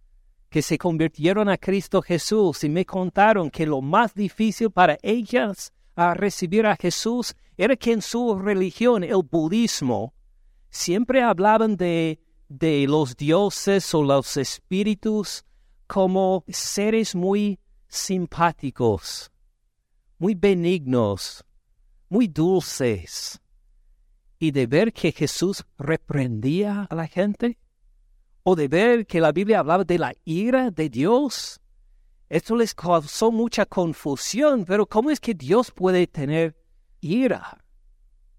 que 0.48 0.62
se 0.62 0.78
convirtieron 0.78 1.48
a 1.48 1.58
Cristo 1.58 2.00
Jesús 2.00 2.64
y 2.64 2.68
me 2.68 2.84
contaron 2.84 3.50
que 3.50 3.66
lo 3.66 3.80
más 3.80 4.14
difícil 4.14 4.70
para 4.70 4.98
ellas 5.02 5.72
a 5.96 6.14
recibir 6.14 6.66
a 6.66 6.76
Jesús 6.76 7.34
era 7.56 7.76
que 7.76 7.92
en 7.92 8.02
su 8.02 8.38
religión, 8.38 9.04
el 9.04 9.22
budismo, 9.22 10.14
siempre 10.70 11.22
hablaban 11.22 11.76
de, 11.76 12.20
de 12.48 12.86
los 12.88 13.16
dioses 13.16 13.94
o 13.94 14.02
los 14.02 14.36
espíritus 14.36 15.44
como 15.86 16.44
seres 16.48 17.14
muy 17.14 17.58
simpáticos, 17.94 19.30
muy 20.18 20.34
benignos, 20.34 21.44
muy 22.08 22.28
dulces, 22.28 23.40
y 24.38 24.50
de 24.50 24.66
ver 24.66 24.92
que 24.92 25.12
Jesús 25.12 25.64
reprendía 25.78 26.86
a 26.90 26.94
la 26.94 27.06
gente, 27.06 27.58
o 28.42 28.56
de 28.56 28.68
ver 28.68 29.06
que 29.06 29.20
la 29.20 29.32
Biblia 29.32 29.60
hablaba 29.60 29.84
de 29.84 29.98
la 29.98 30.12
ira 30.24 30.70
de 30.70 30.88
Dios, 30.88 31.60
esto 32.28 32.56
les 32.56 32.74
causó 32.74 33.30
mucha 33.30 33.64
confusión, 33.64 34.64
pero 34.64 34.86
¿cómo 34.86 35.10
es 35.10 35.20
que 35.20 35.34
Dios 35.34 35.70
puede 35.70 36.06
tener 36.06 36.56
ira 37.00 37.64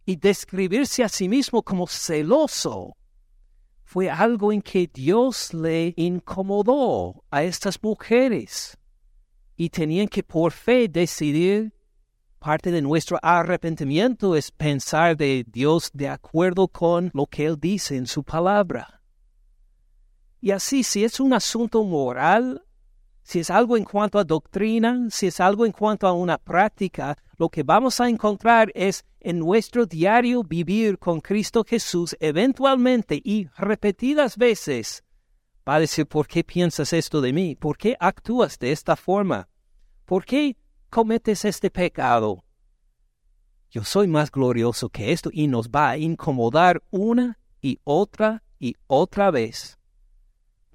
y 0.05 0.17
describirse 0.17 1.03
a 1.03 1.09
sí 1.09 1.29
mismo 1.29 1.63
como 1.63 1.87
celoso? 1.87 2.97
Fue 3.83 4.09
algo 4.09 4.51
en 4.51 4.61
que 4.61 4.89
Dios 4.91 5.53
le 5.53 5.93
incomodó 5.95 7.23
a 7.31 7.43
estas 7.43 7.81
mujeres 7.81 8.77
y 9.55 9.69
tenían 9.69 10.07
que 10.07 10.23
por 10.23 10.51
fe 10.51 10.87
decidir. 10.87 11.73
Parte 12.39 12.71
de 12.71 12.81
nuestro 12.81 13.17
arrepentimiento 13.23 14.35
es 14.35 14.51
pensar 14.51 15.17
de 15.17 15.45
Dios 15.47 15.89
de 15.93 16.09
acuerdo 16.09 16.67
con 16.67 17.09
lo 17.13 17.25
que 17.25 17.45
Él 17.45 17.59
dice 17.59 17.95
en 17.95 18.05
su 18.05 18.23
palabra. 18.23 19.01
Y 20.41 20.51
así, 20.51 20.83
si 20.83 21.03
es 21.03 21.19
un 21.19 21.33
asunto 21.33 21.83
moral, 21.83 22.63
si 23.23 23.39
es 23.39 23.49
algo 23.49 23.77
en 23.77 23.83
cuanto 23.83 24.19
a 24.19 24.23
doctrina, 24.23 25.07
si 25.09 25.27
es 25.27 25.39
algo 25.39 25.65
en 25.65 25.71
cuanto 25.71 26.05
a 26.05 26.13
una 26.13 26.37
práctica, 26.37 27.17
lo 27.37 27.49
que 27.49 27.63
vamos 27.63 27.99
a 27.99 28.07
encontrar 28.07 28.71
es 28.75 29.03
en 29.19 29.39
nuestro 29.39 29.87
diario 29.87 30.43
vivir 30.43 30.99
con 30.99 31.21
Cristo 31.21 31.65
Jesús 31.67 32.15
eventualmente 32.19 33.19
y 33.23 33.47
repetidas 33.57 34.37
veces 34.37 35.04
va 35.67 35.75
a 35.75 35.79
decir, 35.79 36.05
¿por 36.05 36.27
qué 36.27 36.43
piensas 36.43 36.93
esto 36.93 37.21
de 37.21 37.33
mí? 37.33 37.55
¿Por 37.55 37.77
qué 37.77 37.95
actúas 37.99 38.59
de 38.59 38.71
esta 38.71 38.95
forma? 38.95 39.49
¿Por 40.05 40.25
qué 40.25 40.55
cometes 40.89 41.45
este 41.45 41.69
pecado? 41.69 42.43
Yo 43.71 43.83
soy 43.83 44.07
más 44.07 44.31
glorioso 44.31 44.89
que 44.89 45.11
esto 45.11 45.29
y 45.33 45.47
nos 45.47 45.69
va 45.69 45.89
a 45.89 45.97
incomodar 45.97 46.83
una 46.91 47.39
y 47.61 47.79
otra 47.83 48.43
y 48.59 48.75
otra 48.87 49.31
vez 49.31 49.77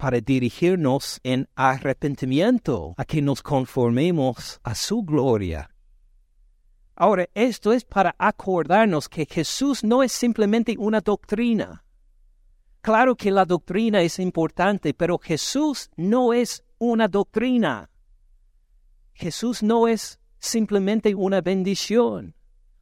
para 0.01 0.19
dirigirnos 0.19 1.19
en 1.21 1.47
arrepentimiento, 1.53 2.95
a 2.97 3.05
que 3.05 3.21
nos 3.21 3.43
conformemos 3.43 4.59
a 4.63 4.73
su 4.73 5.03
gloria. 5.03 5.69
Ahora, 6.95 7.27
esto 7.35 7.71
es 7.71 7.85
para 7.85 8.15
acordarnos 8.17 9.07
que 9.07 9.27
Jesús 9.29 9.83
no 9.83 10.01
es 10.01 10.11
simplemente 10.11 10.75
una 10.79 11.01
doctrina. 11.01 11.83
Claro 12.81 13.15
que 13.15 13.29
la 13.29 13.45
doctrina 13.45 14.01
es 14.01 14.17
importante, 14.17 14.95
pero 14.95 15.19
Jesús 15.19 15.91
no 15.95 16.33
es 16.33 16.63
una 16.79 17.07
doctrina. 17.07 17.91
Jesús 19.13 19.61
no 19.61 19.87
es 19.87 20.19
simplemente 20.39 21.13
una 21.13 21.41
bendición. 21.41 22.33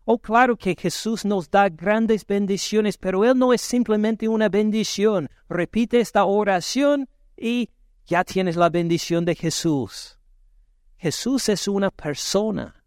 Oh, 0.06 0.18
claro 0.18 0.56
que 0.56 0.76
Jesús 0.80 1.26
nos 1.26 1.52
da 1.52 1.68
grandes 1.68 2.26
bendiciones, 2.26 2.98
pero 2.98 3.26
Él 3.26 3.38
no 3.38 3.54
es 3.54 3.62
simplemente 3.62 4.30
una 4.30 4.48
bendición. 4.48 5.30
Repite 5.50 6.00
esta 6.00 6.24
oración 6.24 7.10
y 7.36 7.70
ya 8.06 8.24
tienes 8.24 8.56
la 8.56 8.70
bendición 8.70 9.26
de 9.26 9.36
Jesús. 9.36 10.18
Jesús 10.96 11.50
es 11.50 11.68
una 11.68 11.92
persona, 11.92 12.86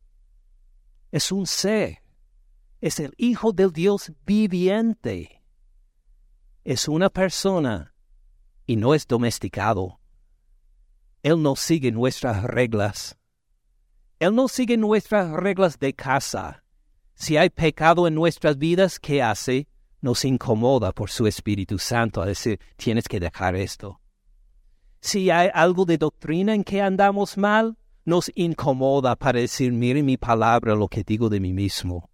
es 1.11 1.31
un 1.31 1.47
ser, 1.47 2.03
es 2.81 2.99
el 3.01 3.13
Hijo 3.19 3.53
del 3.53 3.71
Dios 3.71 4.13
viviente 4.25 5.42
es 6.65 6.87
una 6.87 7.11
persona 7.11 7.95
y 8.67 8.77
no 8.77 8.95
es 8.95 9.07
domesticado. 9.07 9.99
Él 11.23 11.43
no 11.43 11.57
sigue 11.57 11.91
nuestras 11.91 12.45
reglas. 12.45 13.19
Él 14.21 14.35
no 14.35 14.49
sigue 14.49 14.77
nuestras 14.77 15.31
reglas 15.31 15.79
de 15.79 15.95
casa. 15.95 16.65
Si 17.15 17.37
hay 17.37 17.51
pecado 17.51 18.07
en 18.07 18.15
nuestras 18.15 18.59
vidas, 18.59 19.01
¿qué 19.01 19.23
hace? 19.23 19.69
Nos 20.01 20.25
incomoda 20.25 20.93
por 20.93 21.11
su 21.11 21.27
Espíritu 21.27 21.79
Santo 21.79 22.23
a 22.23 22.27
decir, 22.27 22.61
tienes 22.77 23.09
que 23.09 23.21
dejar 23.21 23.57
esto. 23.57 24.01
Si 25.01 25.31
hay 25.31 25.49
algo 25.53 25.85
de 25.85 25.99
doctrina 25.99 26.55
en 26.55 26.63
que 26.63 26.81
andamos 26.81 27.37
mal, 27.37 27.77
nos 28.05 28.31
incomoda 28.35 29.17
para 29.17 29.41
decir, 29.41 29.73
mire 29.73 30.03
mi 30.03 30.17
palabra, 30.17 30.75
lo 30.75 30.89
que 30.89 31.03
digo 31.03 31.29
de 31.29 31.41
mí 31.41 31.53
mismo 31.53 32.12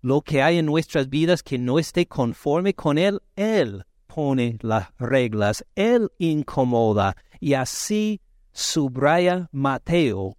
lo 0.00 0.22
que 0.22 0.42
hay 0.42 0.58
en 0.58 0.66
nuestras 0.66 1.08
vidas 1.08 1.42
que 1.42 1.58
no 1.58 1.78
esté 1.78 2.06
conforme 2.06 2.74
con 2.74 2.98
Él, 2.98 3.20
Él 3.36 3.84
pone 4.06 4.58
las 4.62 4.88
reglas, 4.98 5.64
Él 5.74 6.10
incomoda 6.18 7.16
y 7.40 7.54
así 7.54 8.20
subraya 8.52 9.48
Mateo 9.52 10.36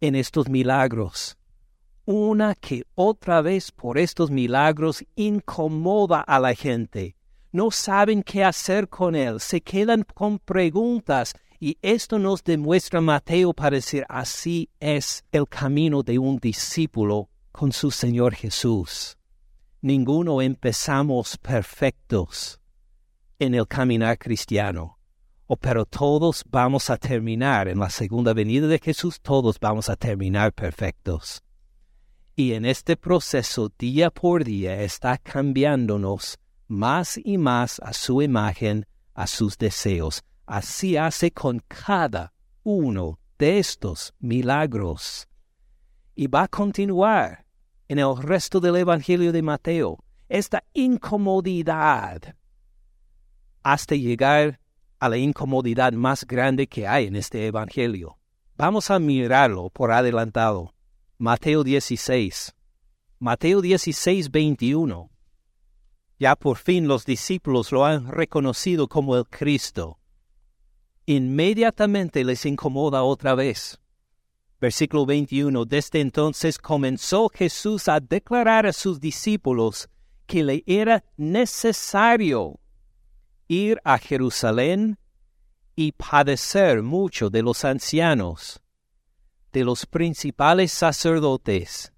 en 0.00 0.14
estos 0.14 0.48
milagros. 0.48 1.36
una 2.04 2.56
que 2.56 2.82
otra 2.96 3.40
vez 3.42 3.70
por 3.70 3.96
estos 3.96 4.28
milagros 4.28 5.04
incomoda 5.14 6.20
a 6.20 6.40
la 6.40 6.52
gente. 6.52 7.14
No 7.52 7.70
saben 7.70 8.24
qué 8.24 8.42
hacer 8.42 8.88
con 8.88 9.14
él, 9.14 9.38
se 9.38 9.60
quedan 9.60 10.04
con 10.14 10.40
preguntas 10.40 11.32
y 11.60 11.78
esto 11.80 12.18
nos 12.18 12.42
demuestra 12.42 13.00
Mateo 13.00 13.52
para 13.52 13.76
decir 13.76 14.04
así 14.08 14.68
es 14.80 15.22
el 15.30 15.46
camino 15.46 16.02
de 16.02 16.18
un 16.18 16.38
discípulo 16.38 17.28
con 17.52 17.70
su 17.72 17.90
Señor 17.90 18.34
Jesús. 18.34 19.16
Ninguno 19.82 20.40
empezamos 20.40 21.36
perfectos 21.36 22.60
en 23.38 23.54
el 23.54 23.66
caminar 23.68 24.18
cristiano. 24.18 24.98
O 25.46 25.56
pero 25.56 25.84
todos 25.84 26.44
vamos 26.48 26.88
a 26.88 26.96
terminar 26.96 27.68
en 27.68 27.78
la 27.78 27.90
segunda 27.90 28.32
venida 28.32 28.66
de 28.66 28.78
Jesús, 28.78 29.20
todos 29.20 29.60
vamos 29.60 29.90
a 29.90 29.96
terminar 29.96 30.52
perfectos. 30.52 31.42
Y 32.34 32.54
en 32.54 32.64
este 32.64 32.96
proceso, 32.96 33.70
día 33.78 34.10
por 34.10 34.44
día, 34.44 34.80
está 34.80 35.18
cambiándonos 35.18 36.38
más 36.68 37.20
y 37.22 37.36
más 37.36 37.78
a 37.80 37.92
su 37.92 38.22
imagen, 38.22 38.86
a 39.12 39.26
sus 39.26 39.58
deseos. 39.58 40.24
Así 40.46 40.96
hace 40.96 41.30
con 41.30 41.60
cada 41.68 42.32
uno 42.62 43.18
de 43.38 43.58
estos 43.58 44.14
milagros. 44.20 45.28
Y 46.22 46.28
va 46.28 46.44
a 46.44 46.46
continuar 46.46 47.44
en 47.88 47.98
el 47.98 48.16
resto 48.16 48.60
del 48.60 48.76
Evangelio 48.76 49.32
de 49.32 49.42
Mateo 49.42 50.04
esta 50.28 50.62
incomodidad 50.72 52.36
hasta 53.64 53.96
llegar 53.96 54.60
a 55.00 55.08
la 55.08 55.16
incomodidad 55.16 55.92
más 55.94 56.24
grande 56.24 56.68
que 56.68 56.86
hay 56.86 57.08
en 57.08 57.16
este 57.16 57.44
Evangelio. 57.44 58.20
Vamos 58.54 58.88
a 58.92 59.00
mirarlo 59.00 59.68
por 59.70 59.90
adelantado. 59.90 60.72
Mateo 61.18 61.64
16. 61.64 62.54
Mateo 63.18 63.60
16, 63.60 64.30
21. 64.30 65.10
Ya 66.20 66.36
por 66.36 66.56
fin 66.56 66.86
los 66.86 67.04
discípulos 67.04 67.72
lo 67.72 67.84
han 67.84 68.06
reconocido 68.06 68.86
como 68.86 69.16
el 69.16 69.26
Cristo. 69.26 69.98
Inmediatamente 71.04 72.22
les 72.22 72.46
incomoda 72.46 73.02
otra 73.02 73.34
vez. 73.34 73.81
Versículo 74.62 75.04
21. 75.04 75.64
Desde 75.64 76.00
entonces 76.00 76.56
comenzó 76.56 77.28
Jesús 77.28 77.88
a 77.88 77.98
declarar 77.98 78.64
a 78.64 78.72
sus 78.72 79.00
discípulos 79.00 79.88
que 80.24 80.44
le 80.44 80.62
era 80.68 81.02
necesario 81.16 82.60
ir 83.48 83.80
a 83.82 83.98
Jerusalén 83.98 85.00
y 85.74 85.90
padecer 85.90 86.80
mucho 86.80 87.28
de 87.28 87.42
los 87.42 87.64
ancianos, 87.64 88.62
de 89.52 89.64
los 89.64 89.84
principales 89.84 90.70
sacerdotes 90.70 91.92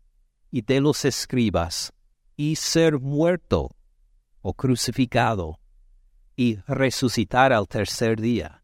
y 0.50 0.62
de 0.62 0.80
los 0.80 1.04
escribas, 1.04 1.92
y 2.34 2.56
ser 2.56 2.98
muerto 2.98 3.76
o 4.40 4.54
crucificado 4.54 5.60
y 6.34 6.56
resucitar 6.66 7.52
al 7.52 7.68
tercer 7.68 8.18
día. 8.18 8.63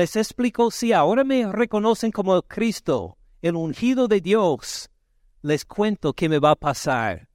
Les 0.00 0.16
explico 0.16 0.70
si 0.70 0.94
ahora 0.94 1.24
me 1.24 1.52
reconocen 1.52 2.10
como 2.10 2.34
el 2.34 2.42
Cristo, 2.44 3.18
el 3.42 3.54
ungido 3.54 4.08
de 4.08 4.22
Dios, 4.22 4.88
les 5.42 5.66
cuento 5.66 6.14
qué 6.14 6.26
me 6.26 6.38
va 6.38 6.52
a 6.52 6.56
pasar 6.56 7.28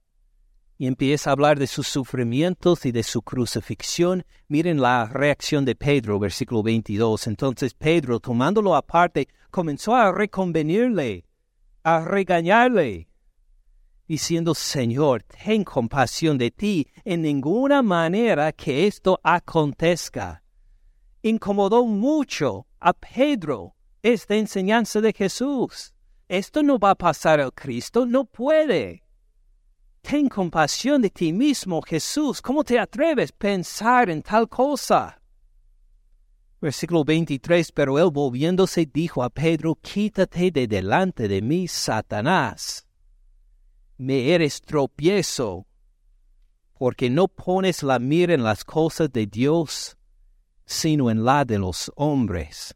y 0.76 0.88
empieza 0.88 1.30
a 1.30 1.34
hablar 1.34 1.60
de 1.60 1.68
sus 1.68 1.86
sufrimientos 1.86 2.84
y 2.84 2.90
de 2.90 3.04
su 3.04 3.22
crucifixión. 3.22 4.26
Miren 4.48 4.80
la 4.80 5.04
reacción 5.04 5.64
de 5.64 5.76
Pedro, 5.76 6.18
versículo 6.18 6.64
22. 6.64 7.28
Entonces 7.28 7.72
Pedro, 7.72 8.18
tomándolo 8.18 8.74
aparte, 8.74 9.28
comenzó 9.52 9.94
a 9.94 10.10
reconvenirle, 10.10 11.24
a 11.84 12.04
regañarle, 12.04 13.06
diciendo, 14.08 14.56
Señor, 14.56 15.22
ten 15.22 15.62
compasión 15.62 16.36
de 16.36 16.50
ti, 16.50 16.88
en 17.04 17.22
ninguna 17.22 17.80
manera 17.82 18.50
que 18.50 18.88
esto 18.88 19.20
acontezca. 19.22 20.42
Incomodó 21.26 21.84
mucho 21.86 22.68
a 22.78 22.92
Pedro 22.92 23.74
esta 24.00 24.36
enseñanza 24.36 25.00
de 25.00 25.12
Jesús. 25.12 25.92
Esto 26.28 26.62
no 26.62 26.78
va 26.78 26.90
a 26.90 26.94
pasar 26.94 27.40
al 27.40 27.52
Cristo, 27.52 28.06
no 28.06 28.26
puede. 28.26 29.02
Ten 30.02 30.28
compasión 30.28 31.02
de 31.02 31.10
ti 31.10 31.32
mismo, 31.32 31.82
Jesús. 31.82 32.40
¿Cómo 32.40 32.62
te 32.62 32.78
atreves 32.78 33.32
a 33.32 33.38
pensar 33.38 34.08
en 34.08 34.22
tal 34.22 34.48
cosa? 34.48 35.20
Versículo 36.60 37.02
23. 37.04 37.72
Pero 37.72 37.98
él 37.98 38.10
volviéndose 38.12 38.86
dijo 38.86 39.24
a 39.24 39.28
Pedro, 39.28 39.74
Quítate 39.74 40.52
de 40.52 40.68
delante 40.68 41.26
de 41.26 41.42
mí, 41.42 41.66
Satanás. 41.66 42.86
Me 43.98 44.32
eres 44.32 44.60
tropiezo, 44.60 45.66
porque 46.78 47.10
no 47.10 47.26
pones 47.26 47.82
la 47.82 47.98
mira 47.98 48.32
en 48.32 48.44
las 48.44 48.62
cosas 48.62 49.12
de 49.12 49.26
Dios, 49.26 49.96
sino 50.66 51.10
en 51.10 51.24
la 51.24 51.44
de 51.44 51.58
los 51.58 51.90
hombres. 51.96 52.74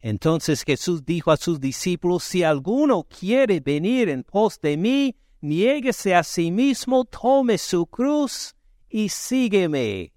Entonces 0.00 0.64
Jesús 0.64 1.04
dijo 1.04 1.30
a 1.30 1.36
sus 1.36 1.60
discípulos, 1.60 2.24
Si 2.24 2.42
alguno 2.42 3.04
quiere 3.04 3.60
venir 3.60 4.08
en 4.08 4.24
pos 4.24 4.60
de 4.60 4.76
mí, 4.76 5.16
niéguese 5.40 6.14
a 6.14 6.22
sí 6.22 6.50
mismo, 6.50 7.04
tome 7.04 7.58
su 7.58 7.86
cruz 7.86 8.54
y 8.88 9.08
sígueme. 9.08 10.12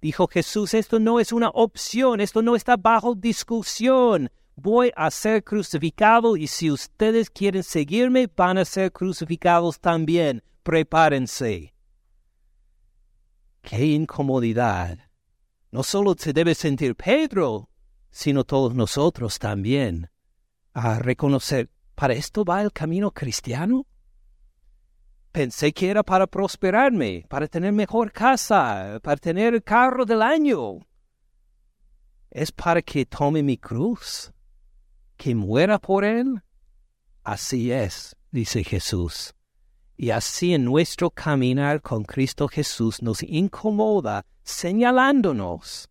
Dijo 0.00 0.28
Jesús, 0.28 0.74
esto 0.74 1.00
no 1.00 1.18
es 1.18 1.32
una 1.32 1.48
opción, 1.48 2.20
esto 2.20 2.40
no 2.40 2.54
está 2.54 2.76
bajo 2.76 3.14
discusión. 3.14 4.30
Voy 4.54 4.92
a 4.96 5.10
ser 5.10 5.42
crucificado 5.42 6.36
y 6.36 6.46
si 6.46 6.70
ustedes 6.70 7.30
quieren 7.30 7.62
seguirme, 7.62 8.28
van 8.36 8.58
a 8.58 8.64
ser 8.64 8.92
crucificados 8.92 9.80
también. 9.80 10.42
Prepárense. 10.62 11.74
Qué 13.62 13.86
incomodidad. 13.86 15.07
No 15.70 15.82
solo 15.82 16.14
se 16.16 16.32
debe 16.32 16.54
sentir 16.54 16.96
Pedro, 16.96 17.68
sino 18.10 18.44
todos 18.44 18.74
nosotros 18.74 19.38
también. 19.38 20.10
A 20.72 20.98
reconocer, 20.98 21.70
¿para 21.94 22.14
esto 22.14 22.44
va 22.44 22.62
el 22.62 22.72
camino 22.72 23.10
cristiano? 23.10 23.86
Pensé 25.30 25.72
que 25.72 25.90
era 25.90 26.02
para 26.02 26.26
prosperarme, 26.26 27.26
para 27.28 27.46
tener 27.46 27.72
mejor 27.72 28.12
casa, 28.12 28.98
para 29.02 29.16
tener 29.16 29.54
el 29.54 29.62
carro 29.62 30.04
del 30.04 30.22
año. 30.22 30.86
¿Es 32.30 32.50
para 32.50 32.82
que 32.82 33.04
tome 33.06 33.42
mi 33.42 33.58
cruz? 33.58 34.32
¿Que 35.16 35.34
muera 35.34 35.78
por 35.78 36.04
él? 36.04 36.42
Así 37.22 37.72
es, 37.72 38.16
dice 38.30 38.64
Jesús. 38.64 39.34
Y 40.00 40.10
así 40.10 40.54
en 40.54 40.64
nuestro 40.64 41.10
caminar 41.10 41.82
con 41.82 42.04
Cristo 42.04 42.46
Jesús 42.46 43.02
nos 43.02 43.20
incomoda 43.24 44.24
señalándonos 44.44 45.90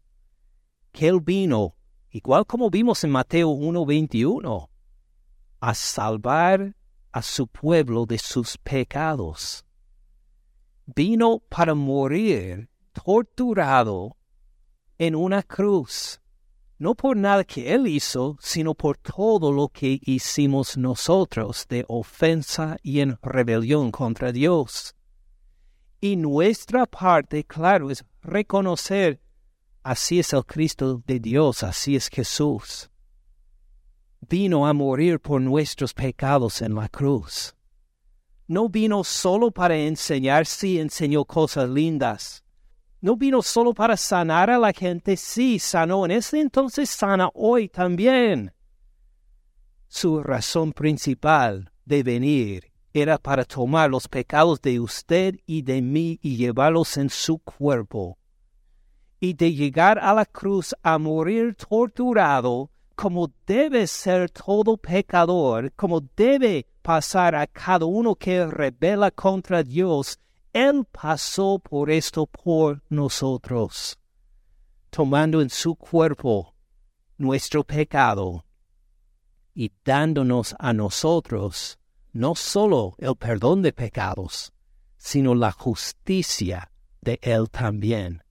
que 0.93 1.09
Él 1.09 1.19
vino, 1.19 1.75
igual 2.09 2.45
como 2.45 2.69
vimos 2.69 3.03
en 3.03 3.09
Mateo 3.09 3.49
1.21, 3.49 4.69
a 5.59 5.73
salvar 5.73 6.73
a 7.11 7.21
su 7.21 7.47
pueblo 7.47 8.05
de 8.05 8.17
sus 8.17 8.57
pecados. 8.57 9.65
Vino 10.85 11.39
para 11.49 11.75
morir 11.75 12.69
torturado 12.93 14.15
en 14.97 15.15
una 15.15 15.43
cruz, 15.43 16.21
no 16.79 16.95
por 16.95 17.17
nada 17.17 17.43
que 17.43 17.73
Él 17.73 17.87
hizo, 17.87 18.37
sino 18.39 18.73
por 18.73 18.97
todo 18.97 19.51
lo 19.51 19.69
que 19.69 19.99
hicimos 20.03 20.77
nosotros 20.77 21.65
de 21.67 21.85
ofensa 21.87 22.77
y 22.83 22.99
en 22.99 23.17
rebelión 23.21 23.91
contra 23.91 24.31
Dios. 24.31 24.95
Y 25.99 26.15
nuestra 26.15 26.85
parte, 26.85 27.43
claro, 27.43 27.89
es 27.89 28.05
reconocer, 28.21 29.19
así 29.83 30.19
es 30.19 30.33
el 30.33 30.45
Cristo 30.45 31.01
de 31.05 31.19
Dios, 31.19 31.63
así 31.63 31.95
es 31.95 32.09
Jesús 32.09 32.89
vino 34.29 34.67
a 34.67 34.73
morir 34.73 35.19
por 35.19 35.41
nuestros 35.41 35.93
pecados 35.93 36.61
en 36.61 36.75
la 36.75 36.89
cruz. 36.89 37.55
No 38.47 38.69
vino 38.69 39.03
solo 39.03 39.51
para 39.51 39.77
enseñar, 39.77 40.45
sí 40.45 40.79
enseñó 40.79 41.25
cosas 41.25 41.69
lindas. 41.69 42.43
No 42.99 43.15
vino 43.15 43.41
solo 43.41 43.73
para 43.73 43.95
sanar 43.95 44.49
a 44.49 44.57
la 44.57 44.73
gente, 44.73 45.17
sí 45.17 45.59
sanó 45.59 46.05
en 46.05 46.11
ese 46.11 46.39
entonces, 46.39 46.89
sana 46.89 47.29
hoy 47.33 47.69
también. 47.69 48.53
Su 49.87 50.23
razón 50.23 50.73
principal 50.73 51.71
de 51.85 52.03
venir 52.03 52.71
era 52.93 53.17
para 53.17 53.45
tomar 53.45 53.89
los 53.89 54.07
pecados 54.07 54.61
de 54.61 54.79
usted 54.79 55.35
y 55.45 55.61
de 55.61 55.81
mí 55.81 56.19
y 56.21 56.37
llevarlos 56.37 56.97
en 56.97 57.09
su 57.09 57.37
cuerpo, 57.37 58.17
y 59.19 59.33
de 59.33 59.53
llegar 59.53 59.99
a 59.99 60.13
la 60.13 60.25
cruz 60.25 60.75
a 60.81 60.97
morir 60.97 61.55
torturado 61.55 62.71
como 62.95 63.31
debe 63.45 63.85
ser 63.85 64.31
todo 64.31 64.75
pecador, 64.75 65.71
como 65.73 66.01
debe 66.01 66.65
pasar 66.81 67.35
a 67.35 67.45
cada 67.45 67.85
uno 67.85 68.15
que 68.15 68.43
rebela 68.47 69.11
contra 69.11 69.61
Dios, 69.61 70.19
Él 70.57 70.85
pasó 70.85 71.59
por 71.59 71.91
esto 71.91 72.25
por 72.25 72.81
nosotros, 72.89 73.99
tomando 74.89 75.39
en 75.39 75.51
su 75.51 75.75
cuerpo 75.75 76.55
nuestro 77.19 77.63
pecado 77.63 78.43
y 79.53 79.71
dándonos 79.85 80.55
a 80.57 80.73
nosotros 80.73 81.77
no 82.11 82.33
solo 82.33 82.95
el 82.97 83.15
perdón 83.15 83.61
de 83.61 83.71
pecados, 83.71 84.51
sino 84.97 85.35
la 85.35 85.51
justicia 85.51 86.71
de 87.01 87.19
Él 87.21 87.51
también. 87.51 88.23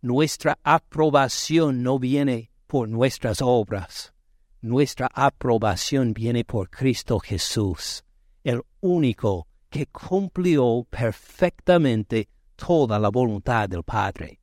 Nuestra 0.00 0.58
aprobación 0.62 1.82
no 1.82 1.98
viene 1.98 2.50
por 2.66 2.88
nuestras 2.88 3.42
obras, 3.42 4.14
nuestra 4.62 5.10
aprobación 5.12 6.14
viene 6.14 6.46
por 6.46 6.70
Cristo 6.70 7.18
Jesús, 7.18 8.04
el 8.42 8.62
único 8.80 9.47
que 9.68 9.86
cumplió 9.86 10.86
perfectamente 10.88 12.28
toda 12.56 12.98
la 12.98 13.08
voluntad 13.08 13.68
del 13.68 13.82
Padre. 13.82 14.40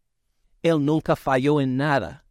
Él 0.61 0.83
nunca 0.83 1.15
falló 1.15 1.61
en 1.61 1.77
nada, 1.77 2.25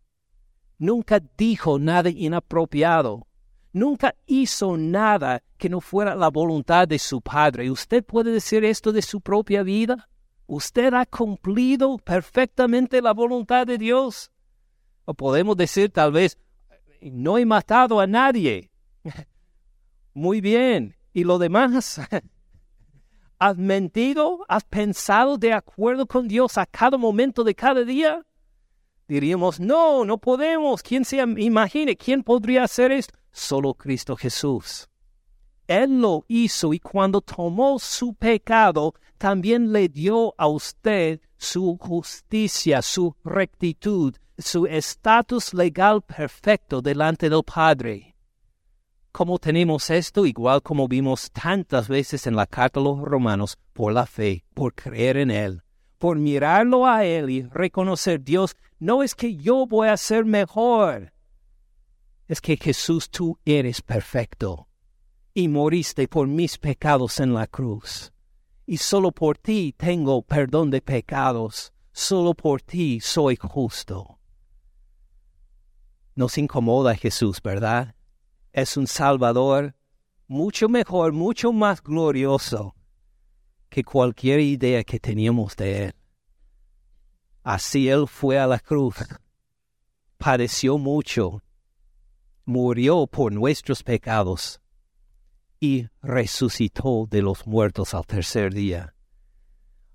nunca 0.78 1.20
dijo 1.36 1.78
nada 1.78 2.11
inapropiado, 2.11 3.26
nunca 3.72 4.14
hizo 4.26 4.76
nada 4.76 5.42
que 5.57 5.68
no 5.68 5.80
fuera 5.80 6.14
la 6.14 6.30
voluntad 6.30 6.88
de 6.88 6.99
su 6.99 7.20
Padre. 7.20 7.70
¿Usted 7.70 8.05
puede 8.05 8.32
decir 8.32 8.64
esto 8.64 8.92
de 8.92 9.03
su 9.03 9.20
propia 9.20 9.62
vida? 9.62 10.09
¿Usted 10.47 10.92
ha 10.95 11.07
cumplido 11.07 11.99
perfectamente 11.99 13.01
la 13.01 13.12
voluntad 13.12 13.66
de 13.66 13.78
Dios? 13.78 14.30
O 15.05 15.14
podemos 15.14 15.57
decir 15.57 15.90
tal 15.90 16.12
vez, 16.12 16.38
no 17.01 17.38
he 17.38 17.47
matado 17.47 18.01
a 18.01 18.07
nadie. 18.07 18.70
Muy 20.14 20.40
bien. 20.40 20.97
¿Y 21.12 21.24
lo 21.24 21.38
demás? 21.38 22.01
¿Has 23.45 23.59
mentido? 23.59 24.42
¿Has 24.49 24.64
pensado 24.64 25.36
de 25.36 25.53
acuerdo 25.53 26.07
con 26.07 26.26
Dios 26.26 26.57
a 26.57 26.64
cada 26.64 26.97
momento 26.97 27.45
de 27.45 27.55
cada 27.55 27.84
día? 27.84 28.24
Diríamos, 29.07 29.61
no, 29.61 30.07
no 30.07 30.16
podemos. 30.16 30.82
¿Quién 30.82 31.05
se 31.05 31.18
imagine? 31.18 31.95
¿Quién 31.95 32.22
podría 32.22 32.64
hacer 32.64 32.90
esto? 32.90 33.18
Solo 33.30 33.74
Cristo 33.74 34.16
Jesús. 34.16 34.88
Él 35.66 36.01
lo 36.01 36.24
hizo 36.26 36.72
y 36.72 36.78
cuando 36.78 37.20
tomó 37.20 37.78
su 37.78 38.14
pecado, 38.14 38.95
también 39.18 39.74
le 39.74 39.90
dio 39.90 40.34
a 40.38 40.47
usted 40.47 41.20
su 41.36 41.76
justicia, 41.78 42.80
su 42.80 43.14
rectitud, 43.24 44.14
su 44.38 44.64
estatus 44.64 45.53
legal 45.53 46.01
perfecto 46.01 46.80
delante 46.80 47.28
del 47.28 47.45
Padre. 47.45 48.14
¿Cómo 49.17 49.39
tenemos 49.39 49.91
esto? 49.91 50.27
Igual 50.27 50.61
como 50.61 50.89
vimos 50.89 51.31
tantas 51.31 51.87
veces 51.87 52.27
en 52.27 52.35
la 52.35 52.49
carta 52.49 52.81
a 52.81 52.83
los 52.83 52.99
romanos, 52.99 53.57
por 53.73 53.93
la 53.93 54.07
fe, 54.07 54.45
por 54.55 54.75
creer 54.75 55.19
en 55.19 55.31
Él, 55.31 55.62
por 55.99 56.19
mirarlo 56.19 56.85
a 56.85 57.05
Él 57.05 57.31
y 57.31 57.43
reconocer 57.43 58.25
Dios, 58.25 58.57
no 58.81 59.05
es 59.05 59.15
que 59.15 59.37
yo 59.37 59.69
voy 59.69 59.87
a 59.87 59.97
ser 59.97 60.25
mejor, 60.25 61.12
es 62.27 62.41
que 62.41 62.57
Jesús 62.57 63.09
tú 63.09 63.39
eres 63.45 63.83
perfecto 63.83 64.67
y 65.33 65.47
moriste 65.47 66.09
por 66.09 66.27
mis 66.27 66.59
pecados 66.59 67.21
en 67.21 67.35
la 67.35 67.47
cruz. 67.47 68.12
Y 68.67 68.79
solo 68.79 69.12
por 69.12 69.39
ti 69.39 69.77
tengo 69.79 70.23
perdón 70.23 70.73
de 70.73 70.83
pecados, 70.83 71.73
solo 71.93 72.35
por 72.35 72.62
ti 72.62 72.99
soy 72.99 73.37
justo. 73.37 74.19
Nos 76.17 76.37
incomoda 76.37 76.97
Jesús, 76.97 77.41
¿verdad? 77.41 77.95
Es 78.55 78.76
un 78.76 78.86
Salvador 78.86 79.74
mucho 80.28 80.68
mejor, 80.68 81.12
mucho 81.12 81.52
más 81.52 81.82
glorioso 81.82 82.76
que 83.68 83.82
cualquier 83.82 84.38
idea 84.38 84.84
que 84.84 85.00
teníamos 85.00 85.57
de 85.57 85.86
Él. 85.86 85.94
Así 87.42 87.88
Él 87.88 88.07
fue 88.07 88.38
a 88.38 88.46
la 88.46 88.61
cruz, 88.61 88.94
padeció 90.18 90.78
mucho, 90.78 91.42
murió 92.44 93.09
por 93.09 93.32
nuestros 93.32 93.82
pecados 93.82 94.61
y 95.59 95.88
resucitó 96.00 97.09
de 97.11 97.22
los 97.22 97.48
muertos 97.48 97.92
al 97.92 98.07
tercer 98.07 98.55
día. 98.55 98.94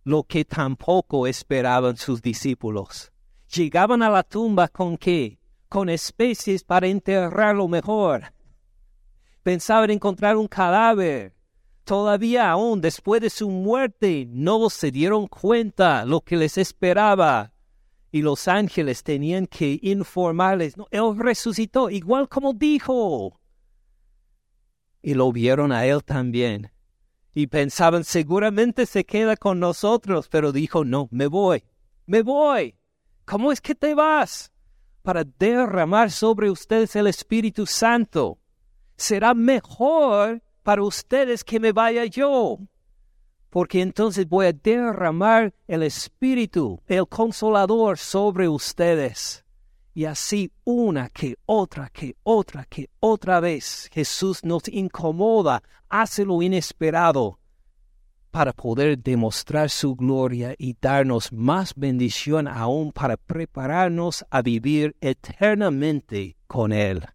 Lo 0.04 0.24
que 0.24 0.44
tampoco 0.44 1.28
esperaban 1.28 1.96
sus 1.96 2.22
discípulos. 2.22 3.14
Llegaban 3.56 4.04
a 4.04 4.10
la 4.10 4.24
tumba 4.24 4.68
con 4.68 4.98
qué? 4.98 5.40
Con 5.70 5.88
especies 5.88 6.66
para 6.66 6.88
enterrarlo 6.88 7.70
mejor. 7.70 8.34
Pensaban 9.44 9.90
encontrar 9.90 10.38
un 10.38 10.48
cadáver. 10.48 11.34
Todavía 11.84 12.52
aún 12.52 12.82
después 12.82 13.22
de 13.22 13.30
su 13.30 13.50
muerte 13.50 14.28
no 14.30 14.70
se 14.70 14.92
dieron 14.92 15.28
cuenta 15.28 16.06
lo 16.06 16.22
que 16.22 16.38
les 16.38 16.58
esperaba. 16.58 17.54
Y 18.12 18.22
los 18.22 18.48
ángeles 18.48 19.04
tenían 19.04 19.48
que 19.48 19.80
informarles, 19.82 20.78
no, 20.78 20.88
Él 20.92 21.18
resucitó, 21.18 21.90
igual 21.90 22.28
como 22.28 22.54
dijo 22.54 23.40
y 25.02 25.14
lo 25.14 25.32
vieron 25.32 25.72
a 25.72 25.86
él 25.86 26.04
también. 26.04 26.72
Y 27.34 27.48
pensaban, 27.48 28.04
seguramente 28.04 28.86
se 28.86 29.06
queda 29.06 29.38
con 29.38 29.60
nosotros, 29.60 30.28
pero 30.30 30.52
dijo, 30.52 30.84
no, 30.84 31.08
me 31.12 31.28
voy, 31.28 31.64
me 32.06 32.22
voy. 32.22 32.76
¿Cómo 33.26 33.52
es 33.52 33.62
que 33.62 33.76
te 33.76 33.94
vas? 33.94 34.52
Para 35.04 35.24
derramar 35.24 36.12
sobre 36.12 36.50
ustedes 36.50 36.96
el 36.96 37.08
Espíritu 37.08 37.66
Santo. 37.66 38.40
Será 39.00 39.34
mejor 39.34 40.42
para 40.62 40.84
ustedes 40.84 41.46
que 41.46 41.58
me 41.58 41.72
vaya 41.72 42.04
yo, 42.04 42.58
porque 43.50 43.82
entonces 43.82 44.28
voy 44.28 44.48
a 44.48 44.52
derramar 44.52 45.54
el 45.70 45.84
Espíritu, 45.84 46.82
el 46.86 47.08
Consolador 47.08 47.98
sobre 47.98 48.50
ustedes. 48.50 49.46
Y 49.94 50.04
así 50.04 50.52
una 50.66 51.08
que 51.08 51.38
otra, 51.46 51.90
que 51.90 52.18
otra, 52.24 52.66
que 52.66 52.90
otra 53.00 53.40
vez 53.40 53.88
Jesús 53.94 54.44
nos 54.44 54.68
incomoda, 54.68 55.64
hace 55.88 56.26
lo 56.26 56.42
inesperado 56.42 57.40
para 58.32 58.52
poder 58.52 59.02
demostrar 59.02 59.70
su 59.70 59.96
gloria 59.96 60.56
y 60.58 60.76
darnos 60.80 61.32
más 61.32 61.74
bendición 61.74 62.50
aún 62.50 62.92
para 62.92 63.16
prepararnos 63.16 64.26
a 64.30 64.42
vivir 64.42 64.98
eternamente 65.00 66.36
con 66.48 66.74
Él. 66.74 67.06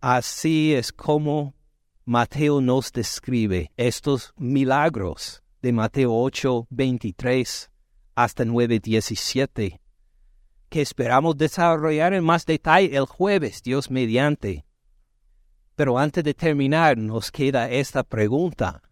Así 0.00 0.74
es 0.74 0.92
como 0.92 1.54
Mateo 2.04 2.60
nos 2.60 2.92
describe 2.92 3.72
estos 3.76 4.32
milagros 4.36 5.42
de 5.60 5.72
Mateo 5.72 6.14
8, 6.14 6.68
23 6.70 7.70
hasta 8.14 8.44
9, 8.44 8.80
17 8.80 9.80
que 10.68 10.82
esperamos 10.82 11.36
desarrollar 11.36 12.12
en 12.12 12.24
más 12.24 12.44
detalle 12.44 12.94
el 12.94 13.06
jueves, 13.06 13.62
Dios 13.62 13.90
mediante. 13.90 14.66
Pero 15.74 15.98
antes 15.98 16.24
de 16.24 16.34
terminar, 16.34 16.98
nos 16.98 17.30
queda 17.30 17.70
esta 17.70 18.02
pregunta. 18.02 18.82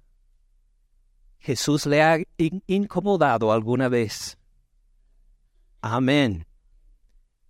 ¿Jesús 1.38 1.86
le 1.86 2.02
ha 2.02 2.18
incomodado 2.66 3.52
alguna 3.52 3.88
vez? 3.88 4.38
Amén. 5.80 6.46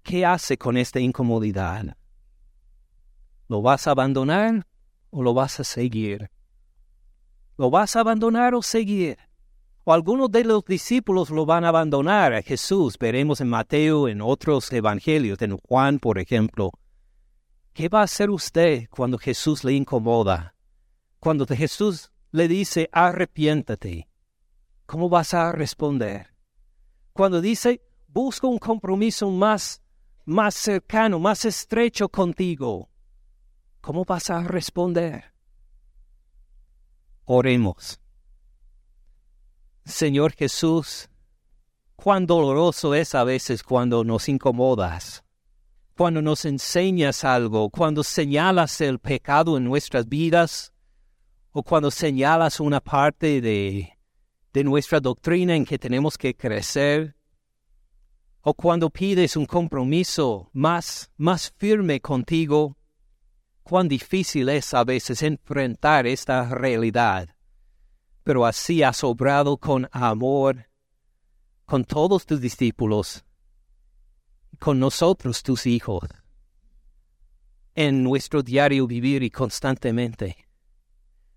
¿Qué 0.02 0.24
hace 0.24 0.58
con 0.58 0.76
esta 0.76 1.00
incomodidad? 1.00 1.96
¿Lo 3.48 3.62
vas 3.62 3.86
a 3.86 3.92
abandonar 3.92 4.66
o 5.10 5.22
lo 5.22 5.34
vas 5.34 5.60
a 5.60 5.64
seguir? 5.64 6.30
¿Lo 7.56 7.70
vas 7.70 7.96
a 7.96 8.00
abandonar 8.00 8.54
o 8.54 8.62
seguir? 8.62 9.18
o 9.88 9.92
algunos 9.92 10.32
de 10.32 10.42
los 10.42 10.64
discípulos 10.64 11.30
lo 11.30 11.46
van 11.46 11.64
a 11.64 11.68
abandonar 11.68 12.34
a 12.34 12.42
Jesús. 12.42 12.98
Veremos 12.98 13.40
en 13.40 13.48
Mateo, 13.48 14.08
en 14.08 14.20
otros 14.20 14.72
evangelios, 14.72 15.40
en 15.42 15.56
Juan, 15.58 16.00
por 16.00 16.18
ejemplo. 16.18 16.72
¿Qué 17.72 17.88
va 17.88 18.00
a 18.00 18.04
hacer 18.04 18.30
usted 18.30 18.88
cuando 18.90 19.16
Jesús 19.16 19.62
le 19.62 19.74
incomoda? 19.74 20.56
Cuando 21.20 21.46
Jesús 21.46 22.10
le 22.32 22.48
dice, 22.48 22.88
arrepiéntate, 22.90 24.08
¿cómo 24.86 25.08
vas 25.08 25.34
a 25.34 25.52
responder? 25.52 26.34
Cuando 27.12 27.40
dice, 27.40 27.80
busca 28.08 28.48
un 28.48 28.58
compromiso 28.58 29.30
más, 29.30 29.82
más 30.24 30.56
cercano, 30.56 31.20
más 31.20 31.44
estrecho 31.44 32.08
contigo, 32.08 32.90
¿cómo 33.86 34.04
vas 34.04 34.30
a 34.30 34.42
responder? 34.42 35.32
Oremos. 37.24 38.00
Señor 39.84 40.32
Jesús, 40.32 41.08
cuán 41.94 42.26
doloroso 42.26 42.96
es 42.96 43.14
a 43.14 43.22
veces 43.22 43.62
cuando 43.62 44.02
nos 44.02 44.28
incomodas, 44.28 45.22
cuando 45.96 46.20
nos 46.20 46.44
enseñas 46.46 47.22
algo, 47.22 47.70
cuando 47.70 48.02
señalas 48.02 48.80
el 48.80 48.98
pecado 48.98 49.56
en 49.56 49.62
nuestras 49.62 50.08
vidas, 50.08 50.72
o 51.52 51.62
cuando 51.62 51.92
señalas 51.92 52.58
una 52.58 52.80
parte 52.80 53.40
de, 53.40 53.96
de 54.52 54.64
nuestra 54.64 54.98
doctrina 54.98 55.54
en 55.54 55.64
que 55.64 55.78
tenemos 55.78 56.18
que 56.18 56.34
crecer, 56.34 57.14
o 58.40 58.52
cuando 58.52 58.90
pides 58.90 59.36
un 59.36 59.46
compromiso 59.46 60.50
más, 60.52 61.12
más 61.16 61.52
firme 61.56 62.00
contigo, 62.00 62.76
cuán 63.68 63.88
difícil 63.88 64.48
es 64.48 64.72
a 64.74 64.84
veces 64.84 65.22
enfrentar 65.22 66.06
esta 66.06 66.48
realidad 66.48 67.36
pero 68.26 68.44
así 68.44 68.82
has 68.82 69.04
obrado 69.04 69.56
con 69.56 69.88
amor 69.92 70.68
con 71.64 71.84
todos 71.84 72.26
tus 72.26 72.40
discípulos, 72.40 73.24
con 74.58 74.80
nosotros 74.80 75.44
tus 75.44 75.64
hijos, 75.66 76.08
en 77.76 78.02
nuestro 78.02 78.42
diario 78.42 78.88
vivir 78.88 79.22
y 79.22 79.30
constantemente. 79.30 80.36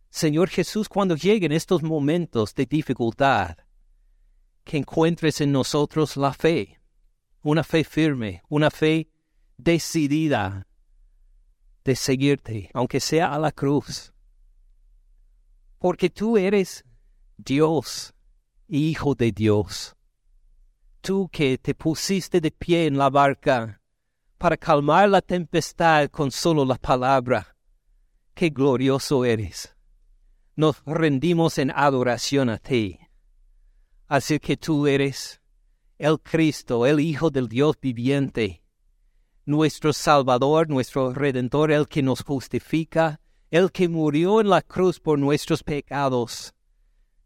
Señor 0.09 0.49
Jesús, 0.49 0.89
cuando 0.89 1.15
lleguen 1.15 1.51
estos 1.51 1.83
momentos 1.83 2.55
de 2.55 2.65
dificultad, 2.65 3.55
que 4.63 4.77
encuentres 4.77 5.41
en 5.41 5.51
nosotros 5.51 6.17
la 6.17 6.33
fe, 6.33 6.79
una 7.43 7.63
fe 7.63 7.83
firme, 7.83 8.41
una 8.49 8.71
fe 8.71 9.11
decidida 9.57 10.65
de 11.83 11.95
seguirte, 11.95 12.69
aunque 12.73 12.99
sea 12.99 13.33
a 13.33 13.39
la 13.39 13.51
cruz. 13.51 14.13
Porque 15.77 16.09
tú 16.09 16.37
eres 16.37 16.85
Dios, 17.37 18.13
Hijo 18.67 19.15
de 19.15 19.31
Dios. 19.31 19.95
Tú 21.01 21.29
que 21.31 21.57
te 21.57 21.73
pusiste 21.73 22.39
de 22.39 22.51
pie 22.51 22.85
en 22.85 22.97
la 22.97 23.09
barca 23.09 23.81
para 24.37 24.57
calmar 24.57 25.09
la 25.09 25.21
tempestad 25.21 26.09
con 26.09 26.31
solo 26.31 26.65
la 26.65 26.75
palabra. 26.75 27.55
Qué 28.35 28.49
glorioso 28.49 29.25
eres. 29.25 29.75
Nos 30.55 30.83
rendimos 30.85 31.57
en 31.57 31.71
adoración 31.71 32.49
a 32.49 32.57
ti. 32.57 32.99
Así 34.07 34.39
que 34.39 34.57
tú 34.57 34.87
eres 34.87 35.41
el 35.97 36.19
Cristo, 36.19 36.85
el 36.85 36.99
Hijo 36.99 37.29
del 37.29 37.47
Dios 37.47 37.75
viviente, 37.79 38.63
nuestro 39.49 39.93
Salvador, 39.93 40.69
nuestro 40.69 41.11
Redentor, 41.11 41.71
el 41.71 41.87
que 41.87 42.03
nos 42.03 42.21
justifica, 42.21 43.19
el 43.49 43.71
que 43.71 43.89
murió 43.89 44.41
en 44.41 44.49
la 44.49 44.61
cruz 44.61 44.99
por 44.99 45.17
nuestros 45.17 45.63
pecados. 45.63 46.53